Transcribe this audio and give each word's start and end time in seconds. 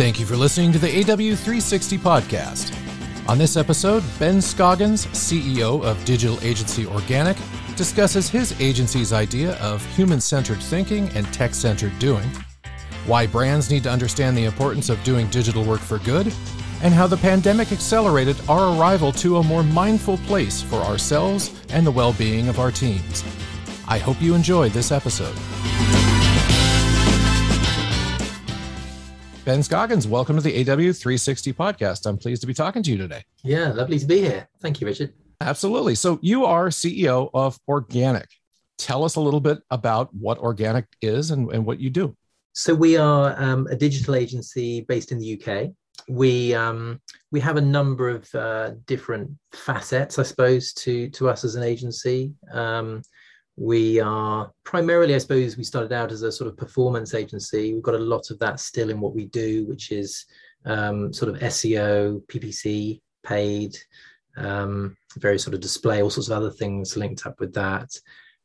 Thank 0.00 0.18
you 0.18 0.24
for 0.24 0.34
listening 0.34 0.72
to 0.72 0.78
the 0.78 0.88
AW360 0.88 1.98
podcast. 1.98 2.74
On 3.28 3.36
this 3.36 3.58
episode, 3.58 4.02
Ben 4.18 4.40
Scoggins, 4.40 5.04
CEO 5.08 5.84
of 5.84 6.02
digital 6.06 6.40
agency 6.40 6.86
Organic, 6.86 7.36
discusses 7.76 8.30
his 8.30 8.58
agency's 8.62 9.12
idea 9.12 9.58
of 9.58 9.84
human 9.94 10.18
centered 10.18 10.62
thinking 10.62 11.10
and 11.10 11.30
tech 11.34 11.52
centered 11.52 11.92
doing, 11.98 12.24
why 13.04 13.26
brands 13.26 13.70
need 13.70 13.82
to 13.82 13.90
understand 13.90 14.34
the 14.34 14.46
importance 14.46 14.88
of 14.88 15.04
doing 15.04 15.28
digital 15.28 15.64
work 15.64 15.80
for 15.80 15.98
good, 15.98 16.32
and 16.82 16.94
how 16.94 17.06
the 17.06 17.18
pandemic 17.18 17.70
accelerated 17.70 18.40
our 18.48 18.74
arrival 18.74 19.12
to 19.12 19.36
a 19.36 19.42
more 19.42 19.62
mindful 19.62 20.16
place 20.16 20.62
for 20.62 20.76
ourselves 20.76 21.62
and 21.68 21.86
the 21.86 21.90
well 21.90 22.14
being 22.14 22.48
of 22.48 22.58
our 22.58 22.70
teams. 22.70 23.22
I 23.86 23.98
hope 23.98 24.22
you 24.22 24.34
enjoy 24.34 24.70
this 24.70 24.92
episode. 24.92 25.36
Ben 29.50 29.64
Scoggins, 29.64 30.06
welcome 30.06 30.36
to 30.36 30.42
the 30.42 30.64
AW360 30.64 31.52
podcast. 31.54 32.06
I'm 32.06 32.16
pleased 32.16 32.40
to 32.42 32.46
be 32.46 32.54
talking 32.54 32.84
to 32.84 32.90
you 32.92 32.96
today. 32.96 33.24
Yeah, 33.42 33.72
lovely 33.72 33.98
to 33.98 34.06
be 34.06 34.20
here. 34.20 34.48
Thank 34.60 34.80
you, 34.80 34.86
Richard. 34.86 35.12
Absolutely. 35.40 35.96
So, 35.96 36.20
you 36.22 36.44
are 36.44 36.68
CEO 36.68 37.30
of 37.34 37.58
Organic. 37.66 38.28
Tell 38.78 39.02
us 39.02 39.16
a 39.16 39.20
little 39.20 39.40
bit 39.40 39.58
about 39.68 40.14
what 40.14 40.38
Organic 40.38 40.86
is 41.02 41.32
and, 41.32 41.50
and 41.50 41.66
what 41.66 41.80
you 41.80 41.90
do. 41.90 42.16
So, 42.52 42.76
we 42.76 42.96
are 42.96 43.34
um, 43.42 43.66
a 43.66 43.74
digital 43.74 44.14
agency 44.14 44.82
based 44.82 45.10
in 45.10 45.18
the 45.18 45.42
UK. 45.42 45.72
We 46.08 46.54
um, 46.54 47.00
we 47.32 47.40
have 47.40 47.56
a 47.56 47.60
number 47.60 48.08
of 48.08 48.32
uh, 48.36 48.74
different 48.86 49.32
facets, 49.52 50.16
I 50.20 50.22
suppose, 50.22 50.72
to 50.74 51.10
to 51.10 51.28
us 51.28 51.42
as 51.42 51.56
an 51.56 51.64
agency. 51.64 52.34
Um, 52.52 53.02
we 53.60 54.00
are 54.00 54.50
primarily, 54.64 55.14
I 55.14 55.18
suppose, 55.18 55.58
we 55.58 55.64
started 55.64 55.92
out 55.92 56.12
as 56.12 56.22
a 56.22 56.32
sort 56.32 56.48
of 56.48 56.56
performance 56.56 57.12
agency. 57.12 57.74
We've 57.74 57.82
got 57.82 57.94
a 57.94 57.98
lot 57.98 58.30
of 58.30 58.38
that 58.38 58.58
still 58.58 58.88
in 58.88 59.00
what 59.00 59.14
we 59.14 59.26
do, 59.26 59.66
which 59.66 59.92
is 59.92 60.24
um, 60.64 61.12
sort 61.12 61.34
of 61.34 61.42
SEO, 61.42 62.26
PPC, 62.26 63.02
paid, 63.22 63.76
um, 64.38 64.96
various 65.18 65.42
sort 65.42 65.52
of 65.52 65.60
display, 65.60 66.00
all 66.00 66.08
sorts 66.08 66.30
of 66.30 66.38
other 66.38 66.50
things 66.50 66.96
linked 66.96 67.26
up 67.26 67.38
with 67.38 67.52
that. 67.52 67.90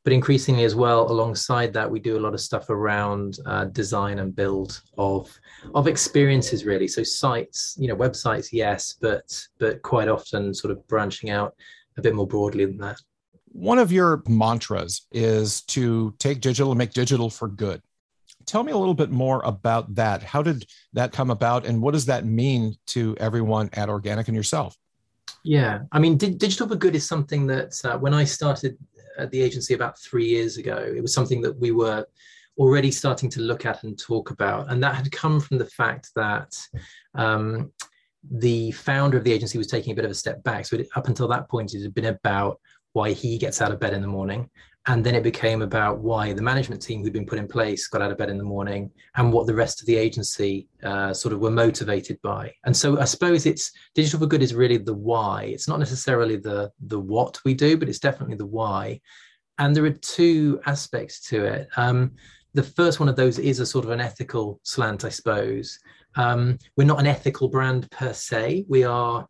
But 0.03 0.11
increasingly 0.11 0.65
as 0.65 0.75
well, 0.75 1.09
alongside 1.09 1.71
that, 1.71 1.89
we 1.89 2.01
do 2.01 2.17
a 2.17 2.19
lot 2.19 2.33
of 2.33 2.41
stuff 2.41 2.69
around 2.69 3.37
uh, 3.45 3.65
design 3.65 4.19
and 4.19 4.35
build 4.35 4.81
of 4.97 5.31
of 5.73 5.87
experiences, 5.87 6.65
really. 6.65 6.89
So 6.89 7.03
sites, 7.03 7.77
you 7.79 7.87
know, 7.87 7.95
websites, 7.95 8.49
yes, 8.51 8.97
but 8.99 9.47
but 9.59 9.81
quite 9.81 10.09
often 10.09 10.53
sort 10.53 10.71
of 10.71 10.85
branching 10.89 11.29
out 11.29 11.55
a 11.97 12.01
bit 12.01 12.13
more 12.13 12.27
broadly 12.27 12.65
than 12.65 12.79
that 12.79 12.99
one 13.55 13.79
of 13.79 13.89
your 13.89 14.21
mantras 14.27 15.07
is 15.13 15.61
to 15.61 16.13
take 16.19 16.41
digital 16.41 16.71
and 16.71 16.77
make 16.77 16.91
digital 16.91 17.29
for 17.29 17.47
good. 17.47 17.81
Tell 18.45 18.63
me 18.63 18.73
a 18.73 18.77
little 18.77 18.93
bit 18.93 19.09
more 19.09 19.41
about 19.45 19.95
that. 19.95 20.21
How 20.21 20.41
did 20.41 20.65
that 20.91 21.13
come 21.13 21.31
about, 21.31 21.65
and 21.65 21.81
what 21.81 21.93
does 21.93 22.05
that 22.07 22.25
mean 22.25 22.75
to 22.87 23.15
everyone 23.17 23.69
at 23.71 23.87
Organic 23.87 24.27
and 24.27 24.35
yourself? 24.35 24.75
Yeah, 25.43 25.83
I 25.93 25.99
mean, 25.99 26.17
di- 26.17 26.31
digital 26.31 26.67
for 26.67 26.75
good 26.75 26.95
is 26.95 27.07
something 27.07 27.47
that 27.47 27.79
uh, 27.85 27.97
when 27.97 28.13
I 28.13 28.25
started 28.25 28.77
at 29.17 29.31
the 29.31 29.41
agency 29.41 29.73
about 29.73 29.97
three 29.99 30.25
years 30.25 30.57
ago, 30.57 30.77
it 30.95 31.01
was 31.01 31.13
something 31.13 31.41
that 31.41 31.57
we 31.57 31.71
were 31.71 32.05
already 32.57 32.91
starting 32.91 33.29
to 33.29 33.39
look 33.39 33.65
at 33.65 33.83
and 33.83 33.97
talk 33.97 34.31
about, 34.31 34.69
and 34.69 34.83
that 34.83 34.95
had 34.95 35.09
come 35.13 35.39
from 35.39 35.59
the 35.59 35.65
fact 35.65 36.09
that. 36.15 36.53
Um, 37.13 37.71
the 38.31 38.71
founder 38.71 39.19
of 39.19 39.23
the 39.23 39.31
agency 39.31 39.59
was 39.59 39.67
taking 39.67 39.91
a 39.91 39.95
bit 39.95 40.03
of 40.03 40.09
a 40.09 40.15
step 40.15 40.43
back. 40.43 40.65
So 40.65 40.77
it, 40.77 40.87
up 40.95 41.07
until 41.07 41.27
that 41.27 41.47
point, 41.47 41.75
it 41.75 41.83
had 41.83 41.93
been 41.93 42.05
about 42.05 42.59
why 42.95 43.11
he 43.11 43.37
gets 43.37 43.61
out 43.61 43.71
of 43.73 43.79
bed 43.79 43.93
in 43.93 44.01
the 44.01 44.07
morning. 44.07 44.49
And 44.87 45.03
then 45.03 45.15
it 45.15 45.23
became 45.23 45.61
about 45.63 45.99
why 45.99 46.31
the 46.31 46.41
management 46.41 46.81
team 46.81 47.01
who'd 47.01 47.11
been 47.11 47.25
put 47.25 47.39
in 47.39 47.47
place 47.47 47.87
got 47.87 48.01
out 48.01 48.11
of 48.11 48.17
bed 48.17 48.29
in 48.29 48.37
the 48.37 48.43
morning 48.43 48.91
and 49.15 49.33
what 49.33 49.47
the 49.47 49.53
rest 49.53 49.81
of 49.81 49.87
the 49.87 49.97
agency 49.97 50.67
uh, 50.83 51.11
sort 51.11 51.33
of 51.33 51.39
were 51.39 51.51
motivated 51.51 52.21
by. 52.21 52.53
And 52.65 52.77
so 52.77 52.99
I 52.99 53.05
suppose 53.05 53.45
it's 53.45 53.71
digital 53.95 54.19
for 54.19 54.27
good 54.27 54.43
is 54.43 54.53
really 54.53 54.77
the 54.77 54.93
why. 54.93 55.45
It's 55.45 55.67
not 55.67 55.79
necessarily 55.79 56.37
the 56.37 56.71
the 56.85 56.99
what 56.99 57.39
we 57.43 57.53
do, 57.53 57.77
but 57.77 57.89
it's 57.89 57.99
definitely 57.99 58.37
the 58.37 58.45
why. 58.45 59.01
And 59.57 59.75
there 59.75 59.85
are 59.85 59.89
two 59.89 60.61
aspects 60.65 61.19
to 61.29 61.43
it. 61.45 61.67
Um, 61.77 62.11
the 62.53 62.63
first 62.63 62.99
one 62.99 63.09
of 63.09 63.15
those 63.17 63.39
is 63.39 63.59
a 63.59 63.65
sort 63.65 63.85
of 63.85 63.91
an 63.91 63.99
ethical 63.99 64.59
slant, 64.63 65.03
I 65.03 65.09
suppose. 65.09 65.79
Um, 66.15 66.59
we're 66.77 66.85
not 66.85 66.99
an 66.99 67.07
ethical 67.07 67.49
brand 67.49 67.89
per 67.91 68.13
se. 68.13 68.65
We 68.69 68.83
are 68.83 69.27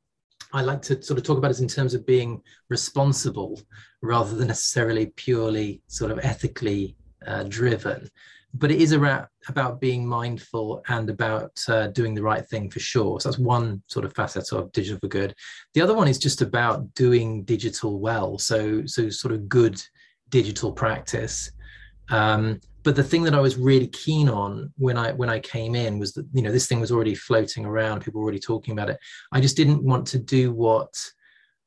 I 0.56 0.62
like 0.62 0.82
to 0.84 1.02
sort 1.02 1.20
of 1.20 1.26
talk 1.26 1.38
about 1.38 1.52
it 1.52 1.60
in 1.60 1.68
terms 1.68 1.94
of 1.94 2.06
being 2.06 2.42
responsible 2.70 3.62
rather 4.02 4.34
than 4.38 4.48
necessarily 4.48 5.08
purely 5.18 5.82
sort 5.88 6.12
of 6.12 6.20
ethically 6.20 6.96
uh, 7.28 7.44
driven. 7.44 8.10
But 8.54 8.72
it 8.72 8.80
is 8.80 8.94
about, 8.94 9.28
about 9.50 9.82
being 9.82 10.08
mindful 10.08 10.82
and 10.88 11.10
about 11.10 11.52
uh, 11.68 11.88
doing 11.88 12.16
the 12.16 12.24
right 12.24 12.46
thing 12.46 12.70
for 12.70 12.80
sure. 12.80 13.20
So 13.20 13.28
that's 13.28 13.38
one 13.38 13.84
sort 13.88 14.06
of 14.06 14.14
facet 14.14 14.54
of 14.54 14.72
digital 14.72 14.98
for 15.00 15.10
good. 15.10 15.36
The 15.74 15.82
other 15.82 15.94
one 15.94 16.08
is 16.08 16.18
just 16.18 16.42
about 16.42 16.94
doing 16.94 17.44
digital 17.44 18.00
well. 18.00 18.38
So, 18.38 18.86
so 18.86 19.10
sort 19.10 19.34
of 19.34 19.50
good 19.50 19.84
digital 20.30 20.72
practice. 20.72 21.52
Um, 22.10 22.62
but 22.86 22.96
the 22.96 23.04
thing 23.04 23.24
that 23.24 23.34
I 23.34 23.40
was 23.42 23.58
really 23.58 23.88
keen 23.88 24.30
on 24.30 24.72
when 24.78 24.96
I 24.96 25.12
when 25.12 25.28
I 25.28 25.40
came 25.40 25.74
in 25.74 25.98
was 25.98 26.14
that 26.14 26.28
you 26.34 26.44
know 26.44 26.52
this 26.52 26.68
thing 26.68 26.80
was 26.80 26.92
already 26.92 27.16
floating 27.16 27.66
around, 27.66 28.02
people 28.02 28.22
were 28.22 28.26
already 28.26 28.40
talking 28.40 28.72
about 28.74 28.92
it. 28.92 29.00
I 29.34 29.42
just 29.42 29.58
didn't 29.58 29.84
want 29.84 30.06
to 30.08 30.20
do 30.20 30.54
what 30.54 30.94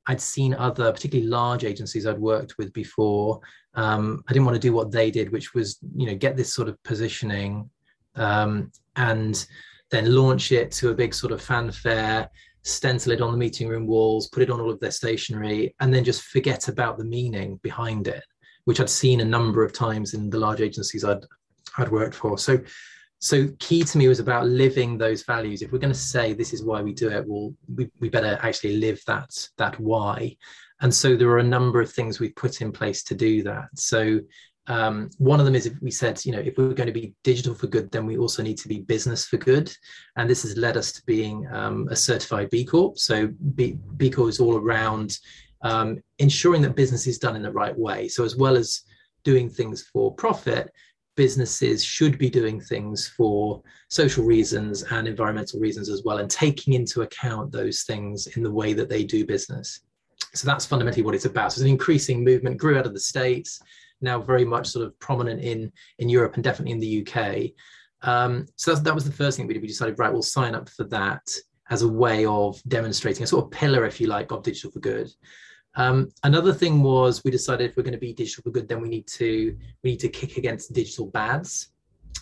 I'd 0.07 0.21
seen 0.21 0.55
other, 0.55 0.91
particularly 0.93 1.29
large 1.29 1.65
agencies 1.65 2.07
I'd 2.07 2.19
worked 2.19 2.57
with 2.57 2.73
before. 2.73 3.41
Um, 3.75 4.23
I 4.29 4.33
didn't 4.33 4.47
want 4.47 4.55
to 4.55 4.67
do 4.69 4.73
what 4.73 4.93
they 4.93 5.11
did, 5.11 5.33
which 5.33 5.55
was 5.55 5.79
you 5.97 6.07
know 6.07 6.15
get 6.15 6.37
this 6.37 6.55
sort 6.55 6.69
of 6.69 6.83
positioning 6.85 7.69
um, 8.15 8.71
and 8.95 9.45
then 9.91 10.15
launch 10.15 10.53
it 10.53 10.71
to 10.73 10.91
a 10.91 10.95
big 10.95 11.13
sort 11.13 11.33
of 11.33 11.43
fanfare 11.43 12.31
stencil 12.65 13.13
it 13.13 13.23
on 13.23 13.33
the 13.33 13.39
meeting 13.39 13.67
room 13.67 13.87
walls, 13.87 14.29
put 14.29 14.43
it 14.43 14.51
on 14.51 14.61
all 14.61 14.71
of 14.71 14.79
their 14.81 14.91
stationery, 14.91 15.75
and 15.81 15.95
then 15.95 16.05
just 16.05 16.23
forget 16.23 16.69
about 16.69 16.99
the 16.99 17.05
meaning 17.05 17.59
behind 17.63 18.07
it 18.09 18.23
which 18.69 18.81
I'd 18.81 18.91
seen 18.91 19.23
a 19.23 19.25
number 19.25 19.65
of 19.65 19.73
times 19.73 20.13
in 20.13 20.29
the 20.29 20.39
large 20.39 20.61
agencies 20.61 21.03
I'd 21.03 21.25
I'd 21.79 21.91
worked 21.91 22.15
for. 22.15 22.37
So 22.37 22.61
so 23.19 23.49
key 23.59 23.83
to 23.83 23.97
me 23.97 24.09
was 24.09 24.21
about 24.21 24.47
living 24.47 24.99
those 24.99 25.23
values. 25.23 25.63
If 25.63 25.73
we're 25.73 25.79
going 25.79 25.99
to 25.99 25.99
say 25.99 26.35
this 26.35 26.53
is 26.53 26.63
why 26.63 26.83
we 26.83 26.93
do 26.93 27.09
it, 27.09 27.25
well, 27.27 27.55
we, 27.75 27.91
we 27.99 28.11
better 28.11 28.39
actually 28.43 28.77
live 28.77 29.01
that 29.07 29.31
that 29.57 29.81
why. 29.81 30.37
And 30.83 30.95
so 30.95 31.17
there 31.17 31.31
are 31.31 31.39
a 31.39 31.55
number 31.57 31.81
of 31.81 31.91
things 31.91 32.21
we've 32.21 32.37
put 32.37 32.61
in 32.61 32.71
place 32.71 33.03
to 33.05 33.15
do 33.15 33.43
that. 33.45 33.69
So 33.75 34.21
um, 34.67 35.09
one 35.17 35.41
of 35.41 35.47
them 35.47 35.55
is 35.55 35.65
if 35.65 35.73
we 35.81 35.91
said, 35.91 36.23
you 36.27 36.33
know, 36.33 36.41
if 36.41 36.59
we're 36.59 36.75
going 36.75 36.93
to 36.93 37.01
be 37.01 37.15
digital 37.25 37.55
for 37.55 37.69
good, 37.69 37.91
then 37.91 38.05
we 38.05 38.19
also 38.19 38.43
need 38.43 38.59
to 38.59 38.69
be 38.69 38.81
business 38.81 39.25
for 39.25 39.39
good. 39.39 39.75
And 40.17 40.29
this 40.29 40.43
has 40.43 40.59
led 40.59 40.77
us 40.77 40.93
to 40.93 41.03
being 41.07 41.49
um, 41.51 41.89
a 41.91 41.97
certified 41.97 42.51
B 42.51 42.67
Corp. 42.67 42.99
So 42.99 43.29
B, 43.55 43.79
B 43.97 44.11
Corp 44.11 44.29
is 44.29 44.41
all 44.41 44.57
around 44.57 45.17
um, 45.63 46.01
ensuring 46.19 46.63
that 46.63 46.77
business 46.77 47.07
is 47.07 47.19
done 47.19 47.37
in 47.37 47.43
the 47.43 47.53
right 47.53 47.77
way. 47.77 48.09
So, 48.09 48.25
as 48.25 48.37
well 48.37 48.57
as 48.57 48.83
doing 49.25 49.49
things 49.49 49.83
for 49.93 50.15
profit, 50.15 50.71
businesses 51.17 51.85
should 51.85 52.19
be 52.19 52.31
doing 52.31 52.61
things 52.61 53.09
for 53.09 53.63
social 53.89 54.25
reasons 54.25 54.85
and 54.85 55.09
environmental 55.09 55.61
reasons 55.61 55.89
as 55.89 56.03
well, 56.05 56.19
and 56.19 56.31
taking 56.31 56.75
into 56.75 57.03
account 57.03 57.51
those 57.53 57.83
things 57.83 58.29
in 58.37 58.43
the 58.43 58.51
way 58.51 58.73
that 58.73 58.89
they 58.89 59.05
do 59.05 59.27
business. 59.27 59.81
So, 60.35 60.47
that's 60.47 60.67
fundamentally 60.67 61.03
what 61.03 61.15
it's 61.15 61.25
about. 61.25 61.53
So, 61.53 61.59
it's 61.59 61.63
an 61.63 61.69
increasing 61.69 62.25
movement, 62.25 62.59
grew 62.59 62.79
out 62.79 62.87
of 62.87 62.95
the 62.95 63.01
States, 63.01 63.61
now 64.01 64.21
very 64.21 64.45
much 64.45 64.69
sort 64.69 64.87
of 64.87 64.99
prominent 65.01 65.41
in, 65.41 65.73
in 65.99 66.09
Europe 66.09 66.35
and 66.35 66.45
definitely 66.45 66.73
in 66.73 66.81
the 66.81 67.07
UK. 67.07 67.51
Um, 68.03 68.47
so 68.57 68.75
that 68.75 68.95
was 68.95 69.05
the 69.05 69.13
first 69.13 69.37
thing 69.37 69.47
we 69.47 69.55
did. 69.55 69.63
We 69.63 69.69
decided, 69.69 69.99
right, 69.99 70.13
we'll 70.13 70.23
sign 70.23 70.55
up 70.55 70.69
for 70.69 70.85
that 70.85 71.29
as 71.71 71.83
a 71.83 71.89
way 71.89 72.25
of 72.25 72.61
demonstrating 72.69 73.25
a 73.25 73.27
sort 73.27 73.45
of 73.45 73.51
pillar, 73.51 73.85
if 73.85 74.01
you 74.01 74.07
like, 74.07 74.33
of 74.33 74.43
digital 74.43 74.71
for 74.71 74.81
good. 74.81 75.11
Um, 75.75 76.09
another 76.25 76.53
thing 76.53 76.83
was 76.83 77.23
we 77.25 77.31
decided 77.31 77.71
if 77.71 77.77
we're 77.77 77.83
going 77.83 77.93
to 77.93 77.99
be 77.99 78.13
digital 78.13 78.43
for 78.43 78.51
good, 78.51 78.69
then 78.69 78.81
we 78.81 78.89
need 78.89 79.07
to 79.09 79.57
we 79.83 79.91
need 79.91 80.01
to 80.01 80.09
kick 80.09 80.37
against 80.37 80.73
digital 80.73 81.07
bads. 81.07 81.71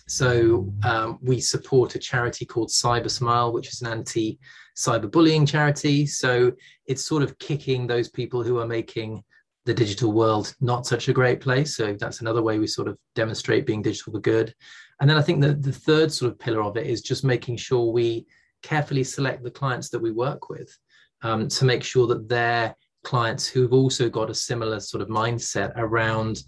So 0.07 0.71
um, 0.83 1.19
we 1.21 1.41
support 1.41 1.95
a 1.95 1.99
charity 1.99 2.45
called 2.45 2.69
Cybersmile, 2.69 3.51
which 3.53 3.67
is 3.73 3.81
an 3.81 3.87
anti-cyberbullying 3.87 5.47
charity. 5.47 6.05
So 6.05 6.53
it's 6.85 7.05
sort 7.05 7.23
of 7.23 7.37
kicking 7.39 7.87
those 7.87 8.07
people 8.09 8.41
who 8.41 8.59
are 8.59 8.67
making 8.67 9.23
the 9.65 9.73
digital 9.73 10.13
world 10.13 10.55
not 10.61 10.87
such 10.87 11.09
a 11.09 11.13
great 11.13 11.41
place. 11.41 11.75
So 11.75 11.93
that's 11.99 12.21
another 12.21 12.41
way 12.41 12.57
we 12.57 12.67
sort 12.67 12.87
of 12.87 12.97
demonstrate 13.15 13.65
being 13.65 13.81
digital 13.81 14.13
for 14.13 14.19
good. 14.19 14.55
And 15.01 15.09
then 15.09 15.17
I 15.17 15.21
think 15.21 15.41
the, 15.41 15.53
the 15.53 15.73
third 15.73 16.11
sort 16.11 16.31
of 16.31 16.39
pillar 16.39 16.63
of 16.63 16.77
it 16.77 16.87
is 16.87 17.01
just 17.01 17.25
making 17.25 17.57
sure 17.57 17.91
we 17.91 18.25
carefully 18.63 19.03
select 19.03 19.43
the 19.43 19.51
clients 19.51 19.89
that 19.89 19.99
we 19.99 20.11
work 20.11 20.49
with 20.49 20.75
um, 21.21 21.49
to 21.49 21.65
make 21.65 21.83
sure 21.83 22.07
that 22.07 22.29
they're 22.29 22.73
clients 23.03 23.47
who've 23.47 23.73
also 23.73 24.09
got 24.09 24.29
a 24.29 24.35
similar 24.35 24.79
sort 24.79 25.01
of 25.01 25.07
mindset 25.07 25.71
around 25.75 26.43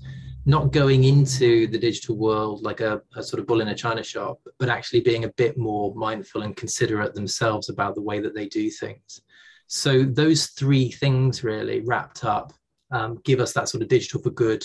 not 0.46 0.72
going 0.72 1.04
into 1.04 1.68
the 1.68 1.78
digital 1.78 2.18
world 2.18 2.64
like 2.64 2.82
a, 2.82 3.02
a, 3.16 3.22
sort 3.22 3.40
of 3.40 3.46
bull 3.46 3.62
in 3.62 3.68
a 3.70 3.76
china 3.76 4.04
shop, 4.04 4.40
but 4.58 4.70
actually 4.70 5.00
being 5.00 5.26
a 5.26 5.34
bit 5.34 5.58
more 5.58 5.94
mindful 5.96 6.42
and 6.42 6.56
considerate 6.56 7.14
themselves 7.14 7.70
about 7.70 7.96
the 7.96 8.02
way 8.02 8.20
that 8.20 8.34
they 8.34 8.48
do 8.48 8.70
things. 8.70 9.22
So 9.68 10.04
those 10.04 10.48
three 10.48 10.92
things 10.92 11.44
really 11.44 11.82
wrapped 11.82 12.26
up 12.26 12.54
um, 12.92 13.20
give 13.24 13.40
us 13.40 13.54
that 13.54 13.70
sort 13.70 13.84
of 13.84 13.90
digital 13.90 14.22
for 14.22 14.32
good 14.32 14.64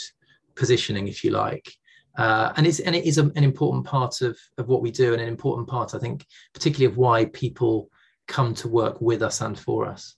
positioning, 0.55 1.09
if 1.09 1.23
you 1.25 1.31
like. 1.31 1.71
Uh, 2.17 2.53
and 2.57 2.67
it's 2.67 2.79
and 2.81 2.95
it 2.95 3.05
is 3.05 3.19
a, 3.19 3.25
an 3.35 3.43
important 3.43 3.85
part 3.85 4.21
of 4.21 4.39
of 4.57 4.69
what 4.69 4.81
we 4.81 4.91
do 4.91 5.13
and 5.13 5.21
an 5.21 5.27
important 5.27 5.67
part 5.67 5.97
i 5.97 5.99
think 5.99 6.25
particularly 6.53 6.87
of 6.87 6.97
why 6.97 7.25
people 7.25 7.91
come 8.29 8.55
to 8.55 8.69
work 8.69 9.01
with 9.01 9.21
us 9.21 9.41
and 9.41 9.59
for 9.59 9.85
us 9.85 10.15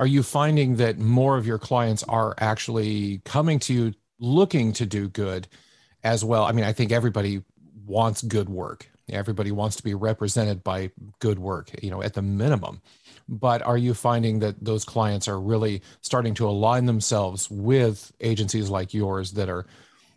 are 0.00 0.06
you 0.06 0.22
finding 0.22 0.76
that 0.76 0.98
more 0.98 1.36
of 1.36 1.46
your 1.46 1.58
clients 1.58 2.02
are 2.04 2.34
actually 2.38 3.20
coming 3.24 3.58
to 3.58 3.74
you 3.74 3.94
looking 4.18 4.72
to 4.72 4.86
do 4.86 5.08
good 5.08 5.46
as 6.02 6.24
well 6.24 6.44
i 6.44 6.52
mean 6.52 6.64
i 6.64 6.72
think 6.72 6.90
everybody 6.90 7.42
wants 7.86 8.22
good 8.22 8.48
work 8.48 8.88
everybody 9.10 9.50
wants 9.50 9.76
to 9.76 9.82
be 9.82 9.94
represented 9.94 10.64
by 10.64 10.90
good 11.18 11.38
work 11.38 11.70
you 11.82 11.90
know 11.90 12.02
at 12.02 12.14
the 12.14 12.22
minimum 12.22 12.80
but 13.28 13.62
are 13.62 13.78
you 13.78 13.94
finding 13.94 14.40
that 14.40 14.62
those 14.64 14.84
clients 14.84 15.28
are 15.28 15.40
really 15.40 15.82
starting 16.00 16.34
to 16.34 16.48
align 16.48 16.86
themselves 16.86 17.48
with 17.50 18.10
agencies 18.20 18.70
like 18.70 18.94
yours 18.94 19.32
that 19.32 19.48
are 19.48 19.66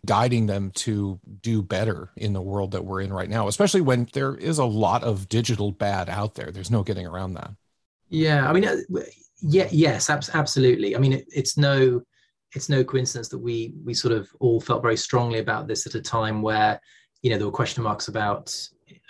guiding 0.04 0.46
them 0.46 0.70
to 0.72 1.18
do 1.42 1.62
better 1.62 2.10
in 2.16 2.32
the 2.32 2.42
world 2.42 2.72
that 2.72 2.84
we're 2.84 3.00
in 3.00 3.12
right 3.12 3.28
now, 3.30 3.48
especially 3.48 3.80
when 3.80 4.08
there 4.12 4.34
is 4.34 4.58
a 4.58 4.64
lot 4.64 5.02
of 5.02 5.28
digital 5.28 5.72
bad 5.72 6.08
out 6.08 6.34
there. 6.34 6.50
There's 6.50 6.70
no 6.70 6.82
getting 6.82 7.06
around 7.06 7.34
that. 7.34 7.52
Yeah, 8.10 8.48
I 8.48 8.52
mean, 8.52 8.66
uh, 8.66 8.76
yeah, 9.46 9.68
yes, 9.70 10.08
absolutely. 10.08 10.96
I 10.96 10.98
mean, 10.98 11.12
it, 11.12 11.26
it's 11.28 11.58
no, 11.58 12.00
it's 12.54 12.70
no 12.70 12.82
coincidence 12.82 13.28
that 13.28 13.38
we 13.38 13.74
we 13.84 13.92
sort 13.92 14.14
of 14.14 14.28
all 14.40 14.58
felt 14.58 14.80
very 14.80 14.96
strongly 14.96 15.38
about 15.38 15.68
this 15.68 15.86
at 15.86 15.94
a 15.94 16.00
time 16.00 16.40
where, 16.40 16.80
you 17.20 17.30
know, 17.30 17.36
there 17.36 17.46
were 17.46 17.52
question 17.52 17.82
marks 17.82 18.08
about 18.08 18.56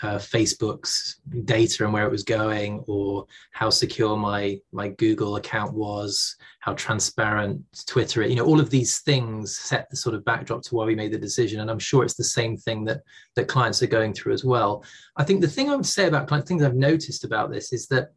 uh, 0.02 0.16
Facebook's 0.16 1.20
data 1.44 1.84
and 1.84 1.92
where 1.92 2.04
it 2.04 2.10
was 2.10 2.24
going, 2.24 2.82
or 2.88 3.26
how 3.52 3.70
secure 3.70 4.16
my 4.16 4.58
my 4.72 4.88
Google 4.88 5.36
account 5.36 5.72
was, 5.72 6.34
how 6.58 6.72
transparent 6.74 7.62
Twitter. 7.86 8.26
You 8.26 8.34
know, 8.34 8.44
all 8.44 8.60
of 8.60 8.70
these 8.70 9.02
things 9.02 9.56
set 9.56 9.88
the 9.88 9.96
sort 9.96 10.16
of 10.16 10.24
backdrop 10.24 10.62
to 10.62 10.74
why 10.74 10.84
we 10.84 10.96
made 10.96 11.12
the 11.12 11.18
decision, 11.18 11.60
and 11.60 11.70
I'm 11.70 11.78
sure 11.78 12.02
it's 12.02 12.16
the 12.16 12.24
same 12.24 12.56
thing 12.56 12.84
that 12.86 13.02
that 13.36 13.46
clients 13.46 13.84
are 13.84 13.86
going 13.86 14.12
through 14.12 14.32
as 14.32 14.44
well. 14.44 14.84
I 15.16 15.22
think 15.22 15.42
the 15.42 15.48
thing 15.48 15.70
I 15.70 15.76
would 15.76 15.86
say 15.86 16.08
about 16.08 16.26
clients, 16.26 16.48
things 16.48 16.64
I've 16.64 16.74
noticed 16.74 17.22
about 17.22 17.52
this 17.52 17.72
is 17.72 17.86
that 17.88 18.08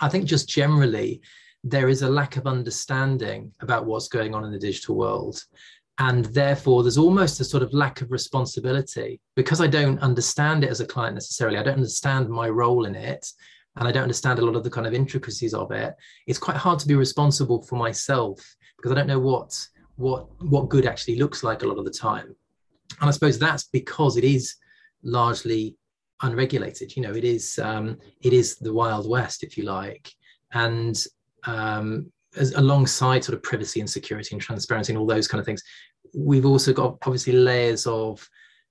I 0.00 0.08
think 0.08 0.24
just 0.24 0.48
generally 0.48 1.22
there 1.64 1.88
is 1.88 2.02
a 2.02 2.10
lack 2.10 2.36
of 2.36 2.46
understanding 2.46 3.52
about 3.60 3.86
what's 3.86 4.08
going 4.08 4.34
on 4.34 4.44
in 4.44 4.52
the 4.52 4.58
digital 4.58 4.96
world. 4.96 5.42
And 5.98 6.24
therefore 6.26 6.82
there's 6.82 6.98
almost 6.98 7.40
a 7.40 7.44
sort 7.44 7.62
of 7.62 7.72
lack 7.72 8.00
of 8.00 8.10
responsibility. 8.10 9.20
Because 9.36 9.60
i 9.60 9.66
don't 9.66 10.00
understand 10.00 10.64
it 10.64 10.70
as 10.70 10.80
a 10.80 10.86
client 10.86 11.14
necessarily 11.14 11.58
i 11.58 11.62
don't 11.62 11.74
understand 11.74 12.28
my 12.28 12.48
role 12.48 12.86
in 12.86 12.94
it 12.94 13.26
and 13.76 13.86
i 13.86 13.92
don't 13.92 14.02
understand 14.02 14.38
a 14.38 14.44
lot 14.44 14.56
of 14.56 14.64
the 14.64 14.70
kind 14.70 14.86
of 14.86 14.94
intricacies 14.94 15.54
of 15.54 15.70
it 15.70 15.94
it's 16.26 16.38
quite 16.38 16.56
hard 16.56 16.78
to 16.78 16.88
be 16.88 16.94
responsible 16.94 17.62
for 17.62 17.76
myself 17.76 18.38
because 18.76 18.92
i 18.92 18.94
don't 18.94 19.06
know 19.06 19.18
what 19.18 19.50
what 19.96 20.26
what 20.42 20.68
good 20.68 20.86
actually 20.86 21.16
looks 21.16 21.42
like 21.42 21.62
a 21.62 21.66
lot 21.66 21.78
of 21.78 21.84
the 21.84 21.90
time. 21.90 22.34
And 23.00 23.08
i 23.08 23.12
suppose 23.12 23.38
that's 23.38 23.64
because 23.64 24.16
it 24.16 24.24
is 24.24 24.56
largely 25.02 25.76
unregulated 26.22 26.94
you 26.94 27.02
know 27.02 27.12
it 27.12 27.24
is 27.24 27.58
um, 27.58 27.98
it 28.20 28.32
is 28.32 28.56
the 28.56 28.72
wild 28.72 29.08
west 29.08 29.42
if 29.42 29.56
you 29.56 29.64
like. 29.64 30.10
And 30.54 31.02
um, 31.46 32.10
as, 32.36 32.52
alongside 32.54 33.24
sort 33.24 33.36
of 33.36 33.42
privacy 33.42 33.80
and 33.80 33.88
security 33.88 34.30
and 34.32 34.40
transparency 34.40 34.92
and 34.92 34.98
all 34.98 35.06
those 35.06 35.28
kind 35.28 35.40
of 35.40 35.46
things, 35.46 35.62
we've 36.14 36.46
also 36.46 36.72
got 36.72 36.98
obviously 37.06 37.32
layers 37.32 37.86
of 37.86 38.26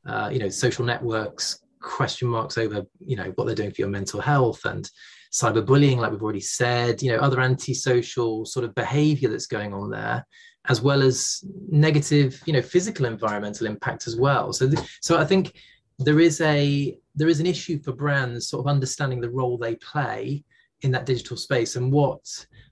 uh, 0.05 0.29
you 0.31 0.39
know 0.39 0.49
social 0.49 0.85
networks 0.85 1.59
question 1.81 2.27
marks 2.27 2.57
over 2.57 2.83
you 2.99 3.15
know 3.15 3.31
what 3.35 3.45
they're 3.45 3.55
doing 3.55 3.71
for 3.71 3.81
your 3.81 3.89
mental 3.89 4.21
health 4.21 4.65
and 4.65 4.89
cyberbullying 5.31 5.97
like 5.97 6.11
we've 6.11 6.21
already 6.21 6.41
said 6.41 7.01
you 7.01 7.11
know 7.11 7.17
other 7.17 7.39
antisocial 7.39 8.45
sort 8.45 8.65
of 8.65 8.75
behavior 8.75 9.29
that's 9.29 9.47
going 9.47 9.73
on 9.73 9.89
there 9.89 10.25
as 10.67 10.81
well 10.81 11.01
as 11.01 11.43
negative 11.69 12.39
you 12.45 12.53
know 12.53 12.61
physical 12.61 13.05
environmental 13.05 13.67
impact 13.67 14.07
as 14.07 14.15
well. 14.15 14.53
So 14.53 14.69
th- 14.69 14.99
so 15.01 15.17
i 15.17 15.25
think 15.25 15.53
there 15.99 16.19
is 16.19 16.41
a 16.41 16.97
there 17.15 17.27
is 17.27 17.39
an 17.39 17.45
issue 17.45 17.81
for 17.81 17.91
brands 17.91 18.49
sort 18.49 18.61
of 18.65 18.67
understanding 18.67 19.21
the 19.21 19.29
role 19.29 19.57
they 19.57 19.75
play 19.75 20.43
in 20.81 20.91
that 20.91 21.05
digital 21.05 21.37
space 21.37 21.75
and 21.75 21.91
what 21.91 22.23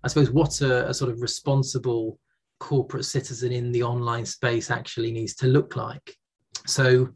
I 0.04 0.08
suppose 0.08 0.32
what 0.32 0.62
a, 0.62 0.90
a 0.90 0.94
sort 0.94 1.12
of 1.12 1.22
responsible 1.22 2.20
corporate 2.60 3.06
citizen 3.06 3.52
in 3.52 3.72
the 3.72 3.84
online 3.84 4.26
space 4.26 4.70
actually 4.70 5.12
needs 5.12 5.36
to 5.36 5.48
look 5.48 5.76
like. 5.76 6.16
So 6.66 7.10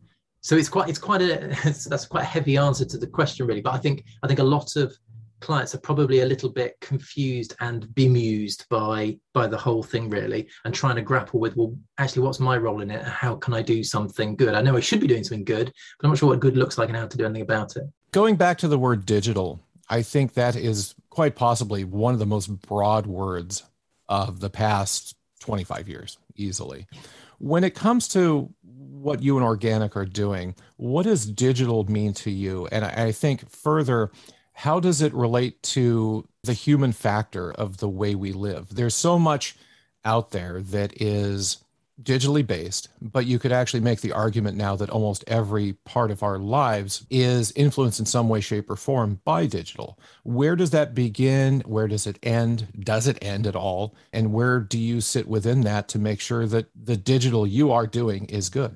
so 0.44 0.58
it's 0.58 0.70
quite 0.70 0.90
it's 0.90 1.00
quite 1.00 1.22
a 1.22 1.56
that's 1.64 2.06
quite 2.06 2.24
a 2.24 2.28
heavy 2.28 2.58
answer 2.58 2.86
to 2.86 2.98
the 2.98 3.08
question 3.08 3.48
really 3.48 3.62
but 3.62 3.74
i 3.74 3.78
think 3.78 4.04
i 4.22 4.28
think 4.28 4.40
a 4.40 4.44
lot 4.44 4.76
of 4.76 4.94
clients 5.40 5.76
are 5.76 5.80
probably 5.80 6.22
a 6.22 6.26
little 6.26 6.50
bit 6.50 6.76
confused 6.80 7.54
and 7.60 7.94
bemused 7.96 8.66
by 8.70 9.18
by 9.34 9.46
the 9.46 9.58
whole 9.58 9.84
thing 9.84 10.10
really 10.10 10.48
and 10.64 10.74
trying 10.74 10.96
to 10.96 11.02
grapple 11.02 11.40
with 11.40 11.56
well 11.58 11.76
actually 11.98 12.22
what's 12.22 12.40
my 12.40 12.56
role 12.56 12.82
in 12.82 12.90
it? 12.90 13.04
How 13.04 13.36
can 13.36 13.54
i 13.54 13.62
do 13.62 13.84
something 13.84 14.38
good? 14.38 14.54
I 14.54 14.62
know 14.62 14.78
i 14.78 14.80
should 14.80 15.02
be 15.02 15.08
doing 15.08 15.24
something 15.24 15.44
good 15.44 15.66
but 15.66 16.06
i'm 16.06 16.12
not 16.12 16.18
sure 16.18 16.30
what 16.30 16.40
good 16.40 16.56
looks 16.56 16.78
like 16.78 16.88
and 16.88 16.98
how 16.98 17.08
to 17.08 17.18
do 17.18 17.26
anything 17.26 17.42
about 17.42 17.76
it. 17.76 17.84
Going 18.12 18.36
back 18.36 18.58
to 18.60 18.68
the 18.68 18.80
word 18.80 19.06
digital 19.06 19.60
i 19.90 20.02
think 20.02 20.34
that 20.34 20.56
is 20.56 20.96
quite 21.10 21.36
possibly 21.36 21.84
one 21.84 22.14
of 22.14 22.20
the 22.20 22.26
most 22.26 22.48
broad 22.62 23.06
words 23.06 23.64
of 24.10 24.40
the 24.40 24.50
past 24.50 25.16
25 25.44 25.90
years, 25.90 26.18
easily. 26.36 26.88
When 27.40 27.64
it 27.64 27.76
comes 27.76 28.08
to 28.10 28.54
what 28.64 29.22
you 29.22 29.38
and 29.38 29.46
Organic 29.46 29.96
are 29.98 30.06
doing, 30.06 30.56
what 30.78 31.04
does 31.04 31.26
digital 31.26 31.84
mean 31.86 32.14
to 32.14 32.32
you? 32.32 32.68
And 32.72 32.86
I, 32.86 33.12
think 33.12 33.50
further, 33.50 34.12
how 34.54 34.80
does 34.80 35.02
it 35.02 35.14
relate 35.14 35.62
to 35.64 36.28
the 36.44 36.54
human 36.54 36.94
factor 36.94 37.52
of 37.52 37.78
the 37.78 37.90
way 37.90 38.16
we 38.16 38.32
live? 38.32 38.74
There's 38.74 38.96
so 38.96 39.20
much 39.20 39.56
out 40.06 40.32
there 40.32 40.62
that 40.62 41.02
is 41.02 41.63
digitally 42.02 42.46
based, 42.46 42.90
but 43.02 43.26
you 43.26 43.38
could 43.38 43.52
actually 43.52 43.80
make 43.80 44.02
the 44.02 44.12
argument 44.12 44.58
now 44.58 44.76
that 44.76 44.90
almost 44.90 45.24
every 45.28 45.74
part 45.86 46.10
of 46.12 46.24
our 46.24 46.40
lives 46.40 47.06
is 47.10 47.52
influenced 47.56 48.00
in 48.00 48.06
some 48.06 48.30
way, 48.30 48.42
shape, 48.42 48.70
or 48.70 48.76
form 48.76 49.20
by 49.26 49.46
digital. 49.46 50.00
Where 50.24 50.56
does 50.56 50.72
that 50.72 50.96
begin? 50.96 51.62
Where 51.62 51.88
does 51.88 52.08
it 52.08 52.18
end? 52.24 52.68
Does 52.80 53.08
it 53.08 53.20
end 53.22 53.46
at 53.46 53.56
all? 53.56 53.96
And 54.12 54.34
where 54.34 54.60
do 54.60 54.80
you 54.80 55.02
sit 55.02 55.28
within 55.28 55.62
that 55.62 55.88
to 55.90 56.00
make 56.00 56.20
sure 56.20 56.48
that 56.48 56.68
the 56.76 56.98
digital 56.98 57.46
you 57.46 57.72
are 57.72 57.88
doing 57.88 58.26
is 58.26 58.50
good? 58.50 58.76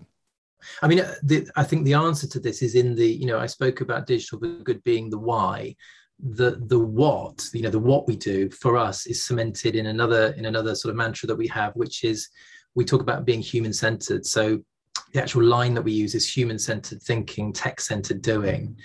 I 0.82 0.88
mean, 0.88 1.00
uh, 1.00 1.16
the, 1.24 1.48
I 1.56 1.64
think 1.64 1.86
the 1.86 1.94
answer 1.94 2.28
to 2.28 2.40
this 2.40 2.62
is 2.62 2.76
in 2.76 2.96
the, 2.96 3.08
you 3.08 3.26
know, 3.26 3.40
I 3.40 3.46
spoke 3.46 3.82
about 3.82 4.06
digital 4.06 4.40
good 4.40 4.84
being 4.84 5.10
the 5.10 5.20
why 5.20 5.76
the 6.20 6.60
the 6.66 6.80
what 6.80 7.48
you 7.54 7.62
know 7.62 7.70
the 7.70 7.78
what 7.78 8.08
we 8.08 8.16
do 8.16 8.50
for 8.50 8.76
us 8.76 9.06
is 9.06 9.24
cemented 9.24 9.76
in 9.76 9.86
another 9.86 10.34
in 10.38 10.46
another 10.48 10.74
sort 10.74 10.90
of 10.90 10.96
mantra 10.96 11.28
that 11.28 11.36
we 11.36 11.48
have 11.48 11.76
which 11.76 12.04
is 12.04 12.30
we 12.78 12.86
talk 12.86 13.02
about 13.02 13.26
being 13.26 13.42
human 13.42 13.74
centered. 13.74 14.24
So 14.24 14.60
the 15.12 15.22
actual 15.22 15.44
line 15.44 15.74
that 15.74 15.82
we 15.82 15.92
use 15.92 16.14
is 16.14 16.32
human 16.32 16.60
centered 16.60 17.02
thinking, 17.02 17.52
tech 17.52 17.82
centered 17.82 18.22
doing. 18.22 18.78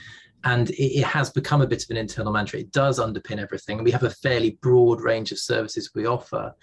And 0.45 0.71
it, 0.71 1.01
it, 1.01 1.05
has 1.05 1.29
become 1.29 1.61
a 1.61 1.67
bit 1.67 1.85
of 1.85 1.91
an 1.91 1.99
internal 1.99 2.33
mantra. 2.33 2.61
It 2.61 2.73
does 2.73 2.99
underpin 2.99 3.39
everything. 3.39 3.77
And 3.77 3.85
we 3.85 3.91
have 3.91 4.03
a 4.03 4.11
fairly 4.11 4.59
broad 4.63 5.03
range 5.03 5.31
of 5.31 5.39
services 5.39 5.91
we 5.95 6.07
offer. 6.07 6.55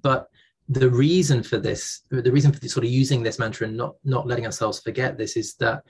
But 0.00 0.28
the 0.66 0.88
reason 0.88 1.42
for 1.42 1.58
this, 1.58 2.00
the 2.10 2.32
reason 2.32 2.52
for 2.52 2.66
sort 2.66 2.86
of 2.86 2.90
using 2.90 3.22
this 3.22 3.38
mantra 3.38 3.66
and 3.66 3.76
not, 3.76 3.96
not 4.02 4.26
letting 4.26 4.46
ourselves 4.46 4.80
forget 4.80 5.18
this 5.18 5.36
is 5.36 5.54
that, 5.56 5.82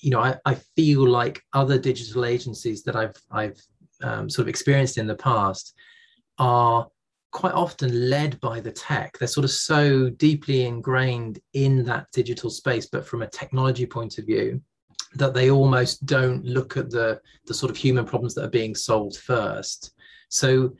you 0.00 0.10
know, 0.10 0.20
I, 0.20 0.36
I 0.44 0.54
feel 0.74 1.08
like 1.08 1.40
other 1.52 1.78
digital 1.78 2.24
agencies 2.24 2.82
that 2.82 2.96
I've, 2.96 3.14
I've 3.30 3.62
um, 4.02 4.28
sort 4.28 4.46
of 4.46 4.48
experienced 4.48 4.98
in 4.98 5.06
the 5.06 5.14
past 5.14 5.72
are 6.38 6.88
quite 7.36 7.52
often 7.52 8.08
led 8.08 8.40
by 8.40 8.60
the 8.60 8.72
tech. 8.72 9.18
They're 9.18 9.28
sort 9.28 9.44
of 9.44 9.50
so 9.50 10.08
deeply 10.08 10.64
ingrained 10.64 11.38
in 11.52 11.84
that 11.84 12.06
digital 12.10 12.48
space, 12.48 12.86
but 12.86 13.06
from 13.06 13.20
a 13.20 13.28
technology 13.28 13.84
point 13.84 14.16
of 14.16 14.24
view, 14.24 14.62
that 15.16 15.34
they 15.34 15.50
almost 15.50 16.06
don't 16.06 16.42
look 16.46 16.78
at 16.78 16.88
the, 16.88 17.20
the 17.46 17.52
sort 17.52 17.70
of 17.70 17.76
human 17.76 18.06
problems 18.06 18.34
that 18.34 18.44
are 18.44 18.60
being 18.60 18.74
solved 18.74 19.18
first. 19.18 19.92
So 20.30 20.74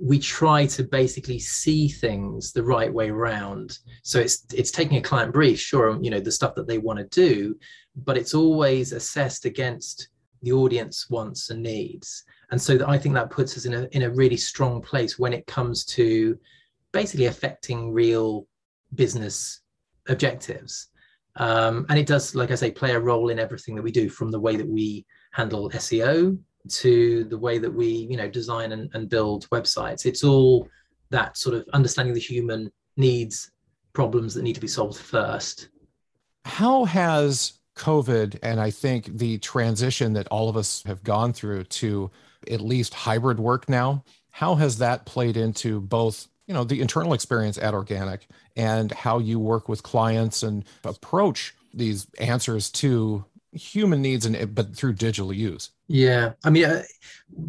we 0.00 0.18
try 0.18 0.64
to 0.68 0.82
basically 0.82 1.38
see 1.38 1.88
things 1.88 2.52
the 2.52 2.64
right 2.64 2.92
way 2.92 3.10
around. 3.10 3.78
So 4.02 4.18
it's 4.18 4.46
it's 4.54 4.70
taking 4.70 4.96
a 4.96 5.02
client 5.02 5.34
brief, 5.34 5.60
sure, 5.60 5.98
you 6.02 6.10
know, 6.10 6.20
the 6.20 6.32
stuff 6.32 6.54
that 6.54 6.66
they 6.66 6.78
want 6.78 7.00
to 7.00 7.20
do, 7.26 7.54
but 7.94 8.16
it's 8.16 8.32
always 8.32 8.92
assessed 8.92 9.44
against 9.44 10.08
the 10.42 10.52
audience 10.52 11.08
wants 11.08 11.50
and 11.50 11.62
needs 11.62 12.24
and 12.52 12.60
so 12.60 12.78
I 12.86 12.98
think 12.98 13.14
that 13.14 13.30
puts 13.30 13.56
us 13.56 13.64
in 13.64 13.72
a 13.72 13.88
in 13.92 14.02
a 14.02 14.10
really 14.10 14.36
strong 14.36 14.82
place 14.82 15.18
when 15.18 15.32
it 15.32 15.46
comes 15.46 15.86
to 15.86 16.38
basically 16.92 17.24
affecting 17.24 17.92
real 17.92 18.46
business 18.94 19.62
objectives. 20.08 20.88
Um, 21.36 21.86
and 21.88 21.98
it 21.98 22.06
does, 22.06 22.34
like 22.34 22.50
I 22.50 22.54
say, 22.54 22.70
play 22.70 22.92
a 22.92 23.00
role 23.00 23.30
in 23.30 23.38
everything 23.38 23.74
that 23.76 23.82
we 23.82 23.90
do, 23.90 24.10
from 24.10 24.30
the 24.30 24.38
way 24.38 24.56
that 24.56 24.68
we 24.68 25.06
handle 25.32 25.70
SEO 25.70 26.38
to 26.68 27.24
the 27.24 27.38
way 27.38 27.56
that 27.56 27.72
we, 27.72 27.86
you 27.88 28.18
know, 28.18 28.28
design 28.28 28.72
and, 28.72 28.90
and 28.92 29.08
build 29.08 29.48
websites. 29.48 30.04
It's 30.04 30.22
all 30.22 30.68
that 31.08 31.38
sort 31.38 31.56
of 31.56 31.64
understanding 31.72 32.12
the 32.12 32.20
human 32.20 32.70
needs, 32.98 33.50
problems 33.94 34.34
that 34.34 34.42
need 34.42 34.54
to 34.56 34.60
be 34.60 34.68
solved 34.68 34.98
first. 34.98 35.70
How 36.44 36.84
has 36.84 37.54
COVID 37.76 38.38
and 38.42 38.60
I 38.60 38.70
think 38.70 39.18
the 39.18 39.38
transition 39.38 40.12
that 40.14 40.28
all 40.28 40.48
of 40.48 40.56
us 40.56 40.82
have 40.86 41.02
gone 41.02 41.32
through 41.32 41.64
to 41.64 42.10
at 42.50 42.60
least 42.60 42.94
hybrid 42.94 43.38
work 43.38 43.68
now. 43.68 44.04
How 44.30 44.54
has 44.56 44.78
that 44.78 45.04
played 45.06 45.36
into 45.36 45.80
both, 45.80 46.28
you 46.46 46.54
know, 46.54 46.64
the 46.64 46.80
internal 46.80 47.12
experience 47.12 47.58
at 47.58 47.74
Organic 47.74 48.26
and 48.56 48.90
how 48.92 49.18
you 49.18 49.38
work 49.38 49.68
with 49.68 49.82
clients 49.82 50.42
and 50.42 50.64
approach 50.84 51.54
these 51.74 52.06
answers 52.18 52.70
to 52.70 53.24
human 53.52 54.00
needs 54.00 54.24
and 54.24 54.54
but 54.54 54.74
through 54.74 54.94
digital 54.94 55.30
use 55.32 55.70
yeah 55.86 56.32
i 56.44 56.48
mean 56.48 56.64
uh, 56.64 56.82